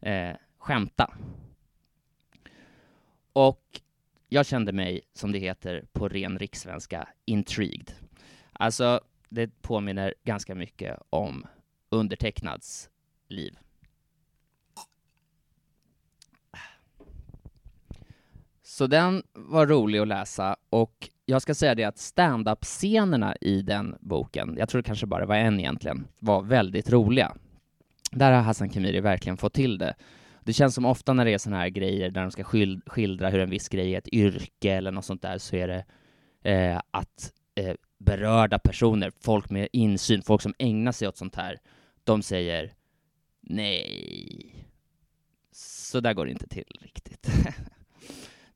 eh, 0.00 0.36
skämta. 0.58 1.14
Och 3.32 3.80
jag 4.28 4.46
kände 4.46 4.72
mig, 4.72 5.00
som 5.14 5.32
det 5.32 5.38
heter 5.38 5.84
på 5.92 6.08
ren 6.08 6.38
rikssvenska, 6.38 7.08
intrigued. 7.24 7.92
Alltså, 8.52 9.00
det 9.28 9.62
påminner 9.62 10.14
ganska 10.24 10.54
mycket 10.54 10.98
om 11.10 11.46
undertecknads 11.88 12.90
liv. 13.28 13.58
Så 18.68 18.86
den 18.86 19.22
var 19.32 19.66
rolig 19.66 19.98
att 19.98 20.08
läsa 20.08 20.56
och 20.70 21.10
jag 21.26 21.42
ska 21.42 21.54
säga 21.54 21.74
det 21.74 21.84
att 21.84 21.98
stand-up-scenerna 21.98 23.36
i 23.40 23.62
den 23.62 23.96
boken, 24.00 24.56
jag 24.58 24.68
tror 24.68 24.82
det 24.82 24.86
kanske 24.86 25.06
bara 25.06 25.26
var 25.26 25.34
en 25.36 25.60
egentligen, 25.60 26.06
var 26.18 26.42
väldigt 26.42 26.90
roliga. 26.90 27.36
Där 28.12 28.32
har 28.32 28.42
Hassan 28.42 28.68
Khemiri 28.68 29.00
verkligen 29.00 29.36
fått 29.36 29.54
till 29.54 29.78
det. 29.78 29.94
Det 30.44 30.52
känns 30.52 30.74
som 30.74 30.84
ofta 30.84 31.12
när 31.12 31.24
det 31.24 31.34
är 31.34 31.38
såna 31.38 31.56
här 31.56 31.68
grejer 31.68 32.10
där 32.10 32.20
de 32.22 32.30
ska 32.30 32.44
skildra 32.86 33.30
hur 33.30 33.40
en 33.40 33.50
viss 33.50 33.68
grej 33.68 33.94
är 33.94 33.98
ett 33.98 34.12
yrke 34.12 34.72
eller 34.72 34.90
något 34.90 35.04
sånt 35.04 35.22
där, 35.22 35.38
så 35.38 35.56
är 35.56 35.68
det 35.68 35.84
eh, 36.50 36.80
att 36.90 37.32
eh, 37.54 37.74
berörda 37.98 38.58
personer, 38.58 39.12
folk 39.20 39.50
med 39.50 39.68
insyn, 39.72 40.22
folk 40.22 40.42
som 40.42 40.54
ägnar 40.58 40.92
sig 40.92 41.08
åt 41.08 41.16
sånt 41.16 41.36
här, 41.36 41.58
de 42.04 42.22
säger 42.22 42.72
nej, 43.40 44.54
så 45.52 46.00
där 46.00 46.14
går 46.14 46.24
det 46.24 46.32
inte 46.32 46.48
till 46.48 46.78
riktigt. 46.80 47.30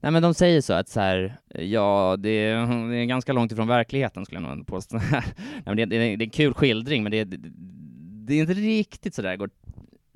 Nej 0.02 0.12
men 0.12 0.22
de 0.22 0.34
säger 0.34 0.60
så 0.60 0.72
att 0.72 0.88
så 0.88 1.00
här, 1.00 1.36
ja 1.54 2.16
det 2.18 2.28
är, 2.28 2.66
det 2.90 2.96
är 2.96 3.04
ganska 3.04 3.32
långt 3.32 3.52
ifrån 3.52 3.68
verkligheten 3.68 4.24
skulle 4.24 4.40
jag 4.40 4.56
nog 4.56 4.66
påstå. 4.66 4.96
Nej, 5.12 5.22
men 5.64 5.76
det, 5.76 5.84
det, 5.84 5.98
det, 5.98 6.04
är 6.04 6.22
en 6.22 6.30
kul 6.30 6.54
skildring 6.54 7.02
men 7.02 7.12
det, 7.12 7.24
det, 7.24 7.38
det 8.26 8.34
är 8.34 8.40
inte 8.40 8.54
riktigt 8.54 9.14
så 9.14 9.22
där 9.22 9.30
det 9.30 9.36
går 9.36 9.50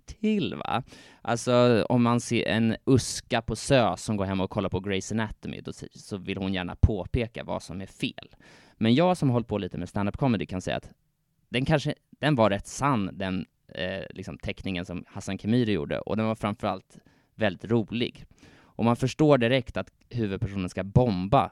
till 0.06 0.54
va. 0.54 0.82
Alltså 1.22 1.86
om 1.88 2.02
man 2.02 2.20
ser 2.20 2.46
en 2.46 2.76
uska 2.86 3.42
på 3.42 3.56
SÖ 3.56 3.96
som 3.96 4.16
går 4.16 4.24
hem 4.24 4.40
och 4.40 4.50
kollar 4.50 4.68
på 4.68 4.80
Grey's 4.80 5.12
Anatomy 5.12 5.60
då, 5.60 5.72
så 5.94 6.16
vill 6.16 6.38
hon 6.38 6.54
gärna 6.54 6.76
påpeka 6.76 7.44
vad 7.44 7.62
som 7.62 7.80
är 7.80 7.86
fel. 7.86 8.34
Men 8.74 8.94
jag 8.94 9.16
som 9.16 9.28
har 9.28 9.32
hållit 9.32 9.48
på 9.48 9.58
lite 9.58 9.78
med 9.78 9.88
stand-up 9.88 10.16
comedy 10.16 10.46
kan 10.46 10.60
säga 10.60 10.76
att 10.76 10.90
den 11.48 11.64
kanske, 11.64 11.94
den 12.10 12.34
var 12.34 12.50
rätt 12.50 12.66
sann 12.66 13.10
den 13.12 13.46
eh, 13.68 14.04
liksom 14.10 14.38
teckningen 14.38 14.84
som 14.84 15.04
Hassan 15.08 15.38
Khemiri 15.38 15.72
gjorde 15.72 15.98
och 15.98 16.16
den 16.16 16.26
var 16.26 16.34
framförallt 16.34 16.98
väldigt 17.34 17.64
rolig. 17.64 18.24
Och 18.76 18.84
man 18.84 18.96
förstår 18.96 19.38
direkt 19.38 19.76
att 19.76 19.90
huvudpersonen 20.10 20.68
ska 20.68 20.84
bomba 20.84 21.50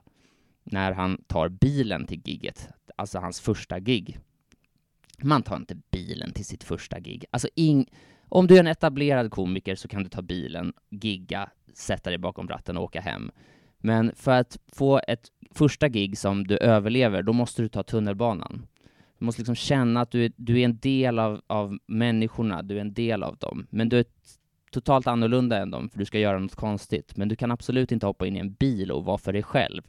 när 0.64 0.92
han 0.92 1.22
tar 1.26 1.48
bilen 1.48 2.06
till 2.06 2.20
gigget, 2.24 2.68
alltså 2.96 3.18
hans 3.18 3.40
första 3.40 3.80
gig. 3.80 4.18
Man 5.22 5.42
tar 5.42 5.56
inte 5.56 5.76
bilen 5.90 6.32
till 6.32 6.44
sitt 6.44 6.64
första 6.64 7.00
gig. 7.00 7.24
Alltså 7.30 7.48
ing... 7.54 7.90
om 8.28 8.46
du 8.46 8.56
är 8.56 8.60
en 8.60 8.66
etablerad 8.66 9.30
komiker 9.30 9.74
så 9.74 9.88
kan 9.88 10.02
du 10.02 10.08
ta 10.08 10.22
bilen, 10.22 10.72
gigga, 10.90 11.50
sätta 11.74 12.10
dig 12.10 12.18
bakom 12.18 12.48
ratten 12.48 12.76
och 12.76 12.84
åka 12.84 13.00
hem. 13.00 13.30
Men 13.78 14.12
för 14.16 14.32
att 14.40 14.58
få 14.72 15.00
ett 15.08 15.28
första 15.50 15.88
gig 15.88 16.18
som 16.18 16.46
du 16.46 16.56
överlever, 16.56 17.22
då 17.22 17.32
måste 17.32 17.62
du 17.62 17.68
ta 17.68 17.82
tunnelbanan. 17.82 18.66
Du 19.18 19.24
måste 19.24 19.40
liksom 19.40 19.54
känna 19.54 20.00
att 20.00 20.10
du 20.10 20.24
är, 20.24 20.32
du 20.36 20.60
är 20.60 20.64
en 20.64 20.78
del 20.78 21.18
av, 21.18 21.42
av 21.46 21.78
människorna, 21.86 22.62
du 22.62 22.76
är 22.76 22.80
en 22.80 22.94
del 22.94 23.22
av 23.22 23.36
dem. 23.36 23.66
Men 23.70 23.88
du 23.88 23.98
är 23.98 24.04
totalt 24.74 25.06
annorlunda 25.06 25.58
än 25.58 25.70
dem, 25.70 25.88
för 25.88 25.98
du 25.98 26.04
ska 26.04 26.18
göra 26.18 26.38
något 26.38 26.54
konstigt. 26.54 27.16
Men 27.16 27.28
du 27.28 27.36
kan 27.36 27.50
absolut 27.50 27.92
inte 27.92 28.06
hoppa 28.06 28.26
in 28.26 28.36
i 28.36 28.40
en 28.40 28.52
bil 28.52 28.92
och 28.92 29.04
vara 29.04 29.18
för 29.18 29.32
dig 29.32 29.42
själv. 29.42 29.82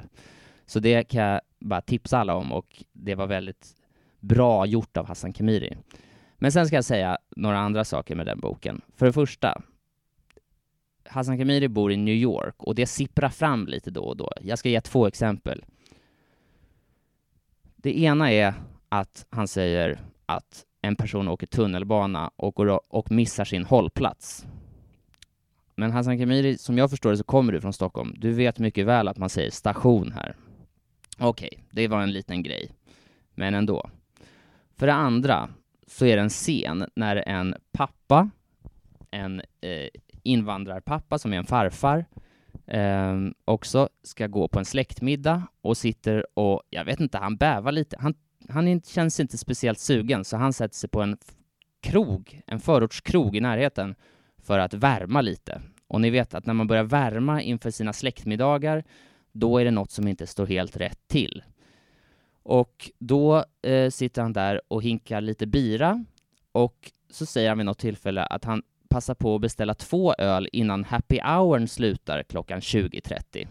Så 0.65 0.80
det 0.80 1.04
kan 1.04 1.24
jag 1.24 1.42
bara 1.60 1.82
tipsa 1.82 2.18
alla 2.18 2.36
om 2.36 2.51
och 2.51 2.84
det 2.94 3.15
var 3.15 3.27
väldigt 3.27 3.75
bra 4.20 4.65
gjort 4.65 4.98
av 4.98 5.08
Hassan 5.08 5.34
Khemiri. 5.34 5.77
Men 6.38 6.51
sen 6.51 6.68
ska 6.68 6.75
jag 6.75 6.86
säga 6.86 7.18
några 7.36 7.58
andra 7.58 7.86
saker 7.86 8.15
med 8.15 8.25
den 8.25 8.39
boken. 8.39 8.82
För 8.96 9.06
det 9.06 9.13
första, 9.13 9.62
Hassan 11.06 11.38
Khemiri 11.38 11.68
bor 11.68 11.92
i 11.92 11.98
New 11.98 12.15
York 12.15 12.56
och 12.58 12.75
det 12.75 12.86
sipprar 12.86 13.30
fram 13.30 13.68
lite 13.68 13.92
då 13.92 14.04
och 14.04 14.18
då. 14.18 14.32
Jag 14.42 14.60
ska 14.60 14.70
ge 14.70 14.82
två 14.82 15.08
exempel. 15.08 15.65
Det 17.75 18.00
ena 18.00 18.32
är 18.32 18.54
att 18.89 19.25
han 19.30 19.48
säger 19.48 20.00
att 20.25 20.65
en 20.82 20.96
person 20.96 21.27
åker 21.27 21.48
tunnelbana 21.48 22.32
och, 22.36 22.56
går 22.56 22.94
och 22.96 23.12
missar 23.12 23.46
sin 23.46 23.65
hållplats. 23.65 24.46
Men 25.75 25.91
Hassan 25.91 26.17
Khemiri, 26.17 26.58
som 26.58 26.77
jag 26.77 26.89
förstår 26.89 27.12
det 27.12 27.17
så 27.17 27.24
kommer 27.24 27.53
du 27.53 27.62
från 27.62 27.74
Stockholm. 27.74 28.15
Du 28.17 28.32
vet 28.32 28.60
mycket 28.60 28.86
väl 28.86 29.08
att 29.08 29.17
man 29.17 29.29
säger 29.29 29.51
station 29.51 30.12
här. 30.12 30.36
Okej, 31.17 31.50
okay, 31.51 31.63
det 31.72 31.88
var 31.88 32.01
en 32.01 32.12
liten 32.12 32.44
grej. 32.44 32.72
Men 33.36 33.55
ändå. 33.55 33.89
För 34.77 34.88
det 34.88 34.94
andra 34.94 35.50
så 35.88 36.05
är 36.05 36.15
det 36.15 36.22
en 36.22 36.29
scen 36.29 36.86
när 36.96 37.15
en 37.15 37.55
pappa, 37.72 38.29
en 39.12 39.41
eh, 39.62 39.88
invandrarpappa 40.24 41.20
som 41.20 41.34
är 41.34 41.38
en 41.38 41.46
farfar, 41.46 42.05
eh, 42.67 43.15
också 43.46 43.89
ska 44.03 44.27
gå 44.27 44.48
på 44.48 44.60
en 44.60 44.65
släktmiddag 44.65 45.44
och 45.62 45.77
sitter 45.77 46.39
och, 46.39 46.62
jag 46.70 46.86
vet 46.86 47.00
inte, 47.00 47.17
han 47.17 47.36
bävar 47.36 47.72
lite. 47.72 47.98
Han, 48.00 48.13
han 48.50 48.82
känns 48.82 49.20
inte 49.20 49.38
speciellt 49.38 49.79
sugen, 49.79 50.25
så 50.25 50.38
han 50.38 50.53
sätter 50.53 50.75
sig 50.75 50.89
på 50.89 51.01
en 51.01 51.17
krog, 51.82 52.41
en 52.48 52.60
förortskrog 52.60 53.36
i 53.36 53.41
närheten, 53.41 53.96
för 54.46 54.60
att 54.60 54.74
värma 54.74 55.22
lite. 55.22 55.62
Och 55.88 56.02
ni 56.02 56.10
vet 56.10 56.34
att 56.34 56.46
när 56.46 56.54
man 56.54 56.68
börjar 56.68 56.84
värma 56.84 57.42
inför 57.42 57.72
sina 57.72 57.94
släktmiddagar, 57.94 58.84
då 59.32 59.58
är 59.58 59.66
det 59.66 59.72
något 59.72 59.92
som 59.92 60.08
inte 60.08 60.28
står 60.28 60.46
helt 60.46 60.78
rätt 60.78 61.00
till. 61.08 61.44
Och 62.44 62.92
då 63.00 63.46
eh, 63.62 63.90
sitter 63.90 64.22
han 64.22 64.34
där 64.34 64.62
och 64.68 64.84
hinkar 64.84 65.22
lite 65.22 65.48
bira 65.48 66.06
och 66.52 66.92
så 67.10 67.25
säger 67.25 67.50
han 67.50 67.58
vid 67.58 67.66
något 67.66 67.80
tillfälle 67.80 68.25
att 68.25 68.46
han 68.46 68.64
passar 68.90 69.16
på 69.16 69.36
att 69.36 69.42
beställa 69.42 69.74
två 69.74 70.14
öl 70.14 70.50
innan 70.52 70.84
happy 70.84 71.20
houren 71.22 71.68
slutar 71.68 72.24
klockan 72.24 72.60
20.30. 72.60 73.48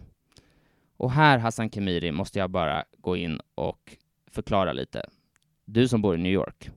Och 0.96 1.10
här, 1.10 1.38
Hassan 1.38 1.70
Khemiri, 1.70 2.12
måste 2.12 2.38
jag 2.38 2.50
bara 2.50 2.84
gå 2.98 3.16
in 3.16 3.40
och 3.54 3.96
förklara 4.30 4.72
lite. 4.72 5.06
Du 5.64 5.88
som 5.88 6.02
bor 6.02 6.14
i 6.14 6.18
New 6.18 6.32
York. 6.32 6.70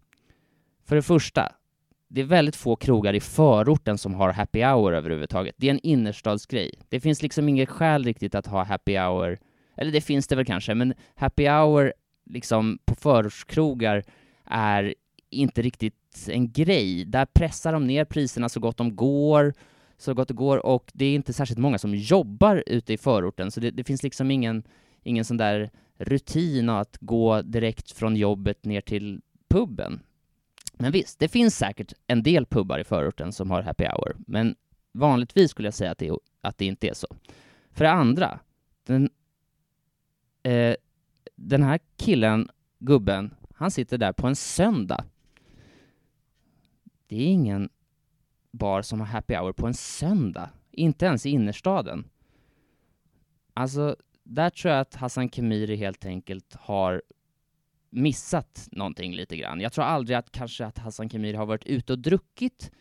För 0.86 0.96
det 0.96 1.02
första, 1.02 1.52
det 2.08 2.22
är 2.22 2.26
väldigt 2.26 2.56
få 2.56 2.76
krogar 2.76 3.14
i 3.14 3.20
förorten 3.20 3.98
som 3.98 4.14
har 4.14 4.32
happy 4.32 4.64
hour 4.64 4.94
överhuvudtaget. 4.94 5.56
Det 5.58 5.68
är 5.68 5.72
en 5.72 5.80
innerstadsgrej. 5.80 6.72
Det 6.90 7.00
finns 7.00 7.22
liksom 7.22 7.50
inget 7.50 7.70
skäl 7.70 8.04
riktigt 8.04 8.36
att 8.36 8.48
ha 8.48 8.64
happy 8.64 8.98
hour, 8.98 9.40
eller 9.76 9.92
det 9.92 10.02
finns 10.02 10.28
det 10.28 10.36
väl 10.36 10.46
kanske, 10.46 10.76
men 10.76 10.94
happy 11.16 11.48
hour 11.48 11.94
liksom 12.26 12.80
på 12.86 12.96
förortskrogar 12.96 14.04
är 14.46 14.96
inte 15.30 15.62
riktigt 15.62 16.28
en 16.30 16.52
grej. 16.52 17.06
Där 17.06 17.26
pressar 17.26 17.74
de 17.74 17.88
ner 17.88 18.06
priserna 18.06 18.50
så 18.50 18.60
gott 18.60 18.78
de 18.78 18.96
går, 18.96 19.54
så 19.98 20.14
gott 20.14 20.28
det 20.28 20.34
går, 20.34 20.66
och 20.66 20.92
det 20.94 21.06
är 21.06 21.16
inte 21.16 21.34
särskilt 21.34 21.60
många 21.60 21.78
som 21.78 21.96
jobbar 21.96 22.64
ute 22.68 22.94
i 22.94 22.98
förorten, 22.98 23.52
så 23.52 23.60
det, 23.60 23.72
det 23.72 23.84
finns 23.84 24.04
liksom 24.04 24.32
ingen, 24.32 24.64
ingen 25.04 25.26
sån 25.26 25.38
där 25.38 25.70
rutin 25.98 26.70
att 26.70 26.98
gå 27.00 27.42
direkt 27.42 27.92
från 27.92 28.16
jobbet 28.16 28.66
ner 28.66 28.82
till 28.82 29.22
puben. 29.50 30.00
Men 30.80 30.92
visst, 30.92 31.20
det 31.20 31.28
finns 31.28 31.58
säkert 31.58 31.94
en 32.08 32.24
del 32.24 32.46
pubbar 32.46 32.80
i 32.80 32.84
förorten 32.84 33.34
som 33.34 33.52
har 33.52 33.62
happy 33.62 33.84
hour, 33.84 34.16
men 34.28 34.56
vanligtvis 34.92 35.52
skulle 35.52 35.68
jag 35.68 35.74
säga 35.74 35.92
att 35.92 35.98
det, 35.98 36.12
att 36.42 36.58
det 36.58 36.66
inte 36.66 36.90
är 36.90 36.94
så. 36.94 37.08
För 37.72 37.84
det 37.84 37.92
andra, 37.92 38.40
den, 38.84 39.10
eh, 40.44 40.76
den 41.36 41.64
här 41.64 41.80
killen, 41.98 42.50
gubben, 42.80 43.36
han 43.56 43.72
sitter 43.72 43.98
där 43.98 44.14
på 44.14 44.28
en 44.28 44.36
söndag. 44.36 45.06
Det 47.08 47.16
är 47.16 47.28
ingen 47.28 47.70
bar 48.52 48.82
som 48.82 49.00
har 49.00 49.08
happy 49.08 49.36
hour 49.36 49.54
på 49.54 49.68
en 49.68 49.74
söndag. 49.74 50.50
Inte 50.72 51.06
ens 51.06 51.26
i 51.26 51.30
innerstaden. 51.30 52.10
Alltså, 53.54 53.96
där 54.24 54.50
tror 54.50 54.74
jag 54.74 54.82
att 54.82 54.96
Hassan 54.96 55.30
Khemiri 55.30 55.76
helt 55.76 56.06
enkelt 56.06 56.56
har 56.56 57.02
missat 57.90 58.68
någonting 58.72 59.16
lite 59.16 59.38
grann. 59.38 59.62
Jag 59.62 59.74
tror 59.74 59.86
aldrig 59.86 60.18
att 60.18 60.32
kanske 60.32 60.66
att 60.66 60.78
Hassan 60.78 61.10
Khemiri 61.10 61.38
har 61.38 61.46
varit 61.46 61.66
ute 61.66 61.94
och 61.94 62.00
druckit 62.00 62.72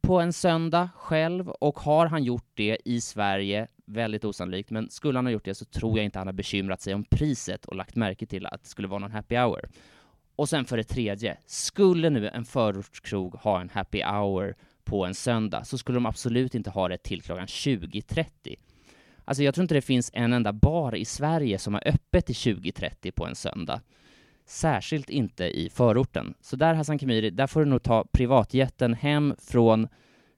på 0.00 0.20
en 0.20 0.32
söndag 0.32 0.88
själv 0.96 1.48
och 1.48 1.78
har 1.78 2.06
han 2.06 2.24
gjort 2.24 2.50
det 2.54 2.78
i 2.84 3.00
Sverige, 3.00 3.68
väldigt 3.86 4.24
osannolikt, 4.24 4.70
men 4.70 4.90
skulle 4.90 5.18
han 5.18 5.26
ha 5.26 5.32
gjort 5.32 5.44
det 5.44 5.54
så 5.54 5.64
tror 5.64 5.98
jag 5.98 6.04
inte 6.04 6.18
han 6.18 6.28
har 6.28 6.32
bekymrat 6.32 6.80
sig 6.80 6.94
om 6.94 7.04
priset 7.04 7.64
och 7.64 7.76
lagt 7.76 7.96
märke 7.96 8.26
till 8.26 8.46
att 8.46 8.62
det 8.62 8.68
skulle 8.68 8.88
vara 8.88 8.98
någon 8.98 9.12
happy 9.12 9.36
hour. 9.36 9.68
Och 10.36 10.48
sen 10.48 10.64
för 10.64 10.76
det 10.76 10.84
tredje, 10.84 11.36
skulle 11.46 12.10
nu 12.10 12.28
en 12.28 12.44
förortskrog 12.44 13.34
ha 13.34 13.60
en 13.60 13.68
happy 13.68 14.02
hour 14.02 14.54
på 14.84 15.06
en 15.06 15.14
söndag 15.14 15.64
så 15.64 15.78
skulle 15.78 15.96
de 15.96 16.06
absolut 16.06 16.54
inte 16.54 16.70
ha 16.70 16.88
det 16.88 16.98
till 16.98 17.22
klockan 17.22 17.46
20.30. 17.46 18.56
Alltså 19.24 19.42
jag 19.42 19.54
tror 19.54 19.62
inte 19.62 19.74
det 19.74 19.82
finns 19.82 20.10
en 20.14 20.32
enda 20.32 20.52
bar 20.52 20.94
i 20.94 21.04
Sverige 21.04 21.58
som 21.58 21.74
har 21.74 21.88
öppet 21.88 22.26
till 22.26 22.34
20.30 22.34 23.10
på 23.10 23.26
en 23.26 23.34
söndag. 23.34 23.80
Särskilt 24.46 25.10
inte 25.10 25.44
i 25.44 25.70
förorten. 25.70 26.34
Så 26.40 26.56
där 26.56 26.74
Hassan 26.74 26.98
Khemiri, 26.98 27.30
där 27.30 27.46
får 27.46 27.60
du 27.60 27.66
nog 27.66 27.82
ta 27.82 28.04
privatjätten 28.12 28.94
hem 28.94 29.34
från 29.38 29.88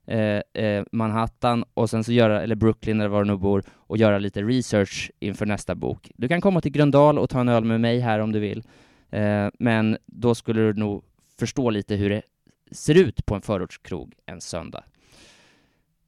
eh, 0.06 0.62
eh, 0.64 0.84
Manhattan 0.92 1.64
och 1.74 1.90
sen 1.90 2.04
så 2.04 2.12
göra, 2.12 2.42
eller 2.42 2.54
Brooklyn 2.54 3.00
eller 3.00 3.08
var 3.08 3.24
du 3.24 3.30
nu 3.30 3.36
bor, 3.36 3.62
och 3.70 3.96
göra 3.96 4.18
lite 4.18 4.42
research 4.42 5.10
inför 5.18 5.46
nästa 5.46 5.74
bok. 5.74 6.10
Du 6.14 6.28
kan 6.28 6.40
komma 6.40 6.60
till 6.60 6.72
Gröndal 6.72 7.18
och 7.18 7.30
ta 7.30 7.40
en 7.40 7.48
öl 7.48 7.64
med 7.64 7.80
mig 7.80 8.00
här 8.00 8.18
om 8.18 8.32
du 8.32 8.40
vill, 8.40 8.62
eh, 9.10 9.48
men 9.58 9.98
då 10.06 10.34
skulle 10.34 10.60
du 10.60 10.74
nog 10.74 11.04
förstå 11.38 11.70
lite 11.70 11.96
hur 11.96 12.10
det 12.10 12.22
ser 12.70 12.94
ut 12.94 13.26
på 13.26 13.34
en 13.34 13.42
förortskrog 13.42 14.14
en 14.26 14.40
söndag. 14.40 14.84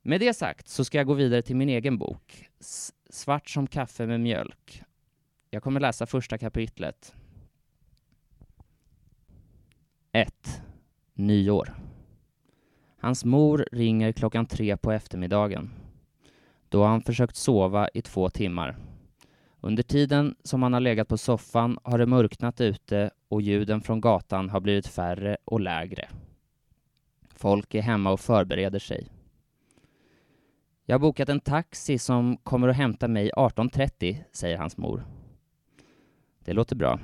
Med 0.02 0.20
det 0.20 0.34
sagt 0.34 0.68
så 0.68 0.84
ska 0.84 0.98
jag 0.98 1.06
gå 1.06 1.14
vidare 1.14 1.42
till 1.42 1.56
min 1.56 1.68
egen 1.68 1.98
bok, 1.98 2.48
Svart 3.10 3.50
som 3.50 3.66
kaffe 3.66 4.06
med 4.06 4.20
mjölk. 4.20 4.82
Jag 5.50 5.62
kommer 5.62 5.80
läsa 5.80 6.06
första 6.06 6.38
kapitlet. 6.38 7.14
1. 10.18 10.62
Nyår. 11.14 11.74
Hans 13.00 13.24
mor 13.24 13.66
ringer 13.72 14.12
klockan 14.12 14.46
tre 14.46 14.76
på 14.76 14.92
eftermiddagen. 14.92 15.70
Då 16.68 16.82
har 16.82 16.88
han 16.88 17.02
försökt 17.02 17.36
sova 17.36 17.88
i 17.94 18.02
två 18.02 18.30
timmar. 18.30 18.76
Under 19.60 19.82
tiden 19.82 20.34
som 20.44 20.62
han 20.62 20.72
har 20.72 20.80
legat 20.80 21.08
på 21.08 21.18
soffan 21.18 21.78
har 21.82 21.98
det 21.98 22.06
mörknat 22.06 22.60
ute 22.60 23.10
och 23.28 23.42
ljuden 23.42 23.80
från 23.80 24.00
gatan 24.00 24.50
har 24.50 24.60
blivit 24.60 24.86
färre 24.86 25.36
och 25.44 25.60
lägre. 25.60 26.08
Folk 27.28 27.74
är 27.74 27.82
hemma 27.82 28.10
och 28.12 28.20
förbereder 28.20 28.78
sig. 28.78 29.08
Jag 30.84 30.94
har 30.94 31.00
bokat 31.00 31.28
en 31.28 31.40
taxi 31.40 31.98
som 31.98 32.36
kommer 32.36 32.68
att 32.68 32.76
hämta 32.76 33.08
mig 33.08 33.30
18.30, 33.36 34.24
säger 34.32 34.58
hans 34.58 34.76
mor. 34.76 35.04
Det 36.44 36.52
låter 36.52 36.76
bra. 36.76 37.00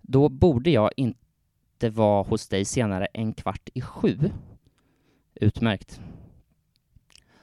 Då 0.00 0.28
borde 0.28 0.70
jag 0.70 0.90
inte 0.96 1.25
vara 1.84 2.22
hos 2.22 2.48
dig 2.48 2.64
senare 2.64 3.06
än 3.06 3.32
kvart 3.32 3.68
i 3.74 3.80
sju. 3.80 4.18
Utmärkt. 5.34 6.00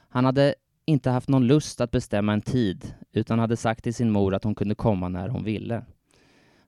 Han 0.08 0.24
hade 0.24 0.54
inte 0.84 1.10
haft 1.10 1.28
någon 1.28 1.46
lust 1.46 1.80
att 1.80 1.90
bestämma 1.90 2.32
en 2.32 2.42
tid, 2.42 2.94
utan 3.12 3.38
hade 3.38 3.56
sagt 3.56 3.84
till 3.84 3.94
sin 3.94 4.10
mor 4.10 4.34
att 4.34 4.44
hon 4.44 4.54
kunde 4.54 4.74
komma 4.74 5.08
när 5.08 5.28
hon 5.28 5.44
ville. 5.44 5.84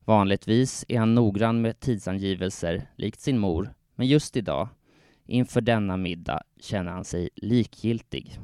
Vanligtvis 0.05 0.85
är 0.89 0.99
han 0.99 1.15
noggrann 1.15 1.61
med 1.61 1.81
tidsangivelser, 1.81 2.91
likt 2.97 3.21
sin 3.21 3.39
mor, 3.39 3.75
men 3.95 4.07
just 4.07 4.37
idag, 4.37 4.69
inför 5.27 5.61
denna 5.61 5.97
middag, 5.97 6.43
känner 6.61 6.93
han 6.93 7.05
sig 7.05 7.29
likgiltig. 7.35 8.39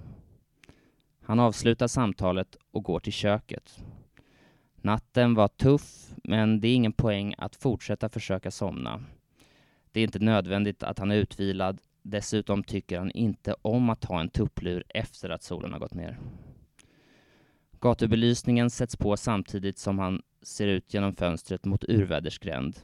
Han 1.24 1.40
avslutar 1.40 1.87
samtalet 1.87 2.56
och 2.70 2.85
går 2.85 3.00
till 3.00 3.12
köket. 3.12 3.85
Natten 4.83 5.35
var 5.35 5.49
tuff, 5.49 6.14
men 6.25 6.61
det 6.61 6.68
är 6.68 6.75
ingen 6.75 6.92
poäng 6.92 7.35
att 7.38 7.57
fortsätta 7.57 8.09
försöka 8.09 8.51
somna. 8.51 9.05
Det 9.92 10.01
är 10.01 10.05
inte 10.05 10.18
nödvändigt 10.18 10.83
att 10.83 10.99
han 10.99 11.11
är 11.11 11.16
utvilad 11.16 11.81
Dessutom 12.03 12.64
tycker 12.64 12.99
han 12.99 13.11
inte 13.11 13.55
om 13.62 13.90
att 13.90 14.01
ta 14.01 14.21
en 14.21 14.29
tupplur 14.29 14.85
efter 14.88 15.31
att 15.31 15.42
solen 15.42 15.73
har 15.73 15.79
gått 15.79 15.95
ner. 15.95 16.18
Gatubelysningen 17.81 18.71
sätts 18.71 18.97
på 18.97 19.16
samtidigt 19.16 19.79
som 19.79 19.99
han 19.99 20.23
ser 20.42 20.66
ut 20.66 20.95
genom 20.95 21.14
fönstret 21.14 21.64
mot 21.64 21.85
urvädersgränd. 21.85 22.79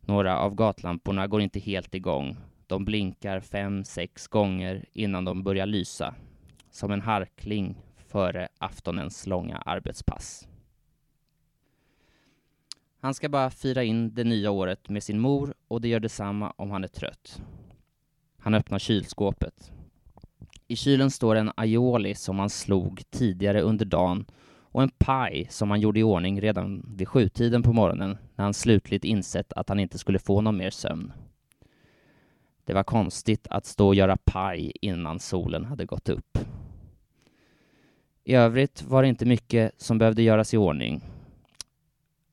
Några 0.00 0.38
av 0.38 0.54
gatlamporna 0.54 1.26
går 1.26 1.40
inte 1.40 1.60
helt 1.60 1.94
igång. 1.94 2.36
De 2.66 2.84
blinkar 2.84 3.40
fem, 3.40 3.84
sex 3.84 4.28
gånger 4.28 4.84
innan 4.92 5.24
de 5.24 5.42
börjar 5.42 5.66
lysa. 5.66 6.14
Som 6.70 6.90
en 6.90 7.00
harkling 7.00 7.82
före 8.08 8.48
aftonens 8.58 9.26
långa 9.26 9.56
arbetspass. 9.56 10.48
Han 13.02 13.14
ska 13.14 13.28
bara 13.28 13.50
fira 13.50 13.82
in 13.82 14.14
det 14.14 14.24
nya 14.24 14.50
året 14.50 14.88
med 14.88 15.02
sin 15.02 15.20
mor 15.20 15.54
och 15.68 15.80
det 15.80 15.88
gör 15.88 16.00
detsamma 16.00 16.50
om 16.56 16.70
han 16.70 16.84
är 16.84 16.88
trött. 16.88 17.42
Han 18.38 18.54
öppnar 18.54 18.78
kylskåpet. 18.78 19.72
I 20.68 20.76
kylen 20.76 21.10
står 21.10 21.34
en 21.34 21.52
aioli 21.56 22.14
som 22.14 22.38
han 22.38 22.50
slog 22.50 23.02
tidigare 23.10 23.60
under 23.60 23.84
dagen 23.84 24.24
och 24.44 24.82
en 24.82 24.90
paj 24.98 25.46
som 25.50 25.70
han 25.70 25.80
gjorde 25.80 26.00
i 26.00 26.02
ordning 26.02 26.40
redan 26.40 26.94
vid 26.96 27.08
sjutiden 27.08 27.62
på 27.62 27.72
morgonen 27.72 28.18
när 28.34 28.44
han 28.44 28.54
slutligt 28.54 29.04
insett 29.04 29.52
att 29.52 29.68
han 29.68 29.80
inte 29.80 29.98
skulle 29.98 30.18
få 30.18 30.40
någon 30.40 30.56
mer 30.56 30.70
sömn. 30.70 31.12
Det 32.64 32.74
var 32.74 32.84
konstigt 32.84 33.46
att 33.50 33.66
stå 33.66 33.86
och 33.86 33.94
göra 33.94 34.16
paj 34.24 34.72
innan 34.80 35.18
solen 35.18 35.64
hade 35.64 35.84
gått 35.84 36.08
upp. 36.08 36.38
I 38.24 38.34
övrigt 38.34 38.82
var 38.82 39.02
det 39.02 39.08
inte 39.08 39.26
mycket 39.26 39.72
som 39.76 39.98
behövde 39.98 40.22
göras 40.22 40.54
i 40.54 40.56
ordning. 40.56 41.11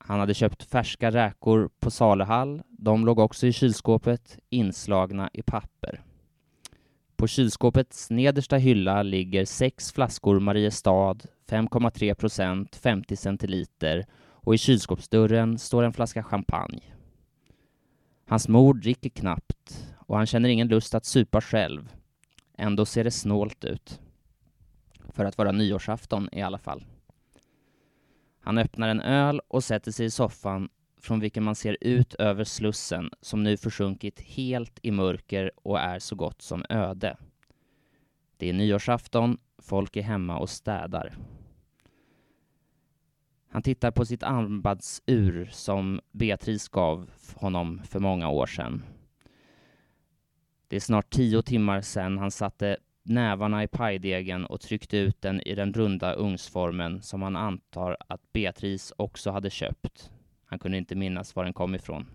Han 0.10 0.20
hade 0.20 0.34
köpt 0.34 0.64
färska 0.64 1.12
räkor 1.12 1.70
på 1.80 1.92
saluhall. 1.92 2.62
De 2.70 3.06
låg 3.06 3.20
också 3.20 3.48
i 3.48 3.54
kylskåpet, 3.54 4.40
inslagna 4.50 5.30
i 5.34 5.42
papper. 5.42 6.02
På 7.16 7.28
kylskåpets 7.28 8.10
nedersta 8.10 8.58
hylla 8.58 9.04
ligger 9.04 9.46
sex 9.46 9.92
flaskor 9.92 10.40
Mariestad, 10.40 11.18
5,3 11.50 12.14
procent, 12.14 12.76
50 12.76 13.16
centiliter 13.16 14.06
och 14.30 14.56
i 14.56 14.58
kylskåpsdörren 14.58 15.58
står 15.58 15.84
en 15.84 15.94
flaska 15.94 16.24
champagne. 16.24 16.84
Hans 18.28 18.48
mor 18.48 18.74
dricker 18.74 19.10
knappt 19.10 19.94
och 19.98 20.18
han 20.18 20.26
känner 20.26 20.50
ingen 20.50 20.68
lust 20.68 20.96
att 20.96 21.06
supa 21.06 21.42
själv. 21.42 21.94
Ändå 22.58 22.86
ser 22.86 23.04
det 23.04 23.12
snålt 23.12 23.64
ut. 23.64 24.00
För 25.14 25.26
att 25.26 25.38
vara 25.38 25.52
nyårsafton 25.52 26.30
i 26.32 26.42
alla 26.42 26.58
fall. 26.58 26.86
Han 28.50 28.58
öppnar 28.58 28.90
en 28.90 29.02
öl 29.02 29.42
och 29.48 29.64
sätter 29.64 29.92
sig 29.92 30.06
i 30.06 30.10
soffan 30.10 30.70
från 30.98 31.20
vilken 31.20 31.44
man 31.44 31.56
ser 31.56 31.78
ut 31.82 32.14
över 32.14 32.44
Slussen 32.44 33.10
som 33.22 33.44
nu 33.44 33.58
försjunkit 33.58 34.20
helt 34.20 34.80
i 34.82 34.92
mörker 34.92 35.52
och 35.56 35.80
är 35.80 36.00
så 36.00 36.16
gott 36.16 36.42
som 36.42 36.66
öde. 36.70 37.18
Det 38.38 38.50
är 38.50 38.54
nyårsafton, 38.54 39.38
folk 39.58 39.96
är 39.96 40.02
hemma 40.02 40.40
och 40.40 40.50
städar. 40.50 41.18
Han 43.50 43.62
tittar 43.62 43.92
på 43.92 44.06
sitt 44.06 44.24
armbandsur 44.24 45.50
som 45.52 46.02
Beatrice 46.12 46.68
gav 46.68 47.10
honom 47.36 47.82
för 47.84 48.00
många 48.00 48.30
år 48.30 48.46
sedan. 48.46 48.84
Det 50.68 50.76
är 50.76 50.80
snart 50.80 51.10
tio 51.10 51.42
timmar 51.42 51.82
sedan 51.82 52.18
han 52.18 52.32
satte 52.32 52.78
nävarna 53.10 53.64
i 53.64 53.68
pajdegen 53.68 54.46
och 54.46 54.62
tryckte 54.62 54.98
ut 54.98 55.22
den 55.22 55.42
i 55.42 55.56
den 55.56 55.74
runda 55.74 56.14
ugnsformen 56.14 57.02
som 57.02 57.22
han 57.22 57.36
antar 57.36 57.98
att 58.08 58.34
Beatrice 58.34 58.94
också 58.98 59.32
hade 59.32 59.50
köpt. 59.50 60.12
Han 60.46 60.60
kunde 60.60 60.78
inte 60.78 60.96
minnas 60.96 61.36
var 61.36 61.44
den 61.44 61.54
kom 61.54 61.76
ifrån. 61.76 62.06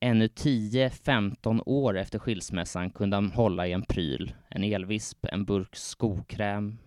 Ännu 0.00 0.26
10-15 0.26 1.62
år 1.66 1.98
efter 1.98 2.18
skilsmässan 2.18 2.90
kunde 2.90 3.16
han 3.16 3.30
hålla 3.30 3.66
i 3.66 3.72
en 3.72 3.82
pryl, 3.82 4.34
en 4.48 4.64
elvisp, 4.64 5.26
en 5.32 5.44
burk 5.44 5.76
skokräm 5.76 6.78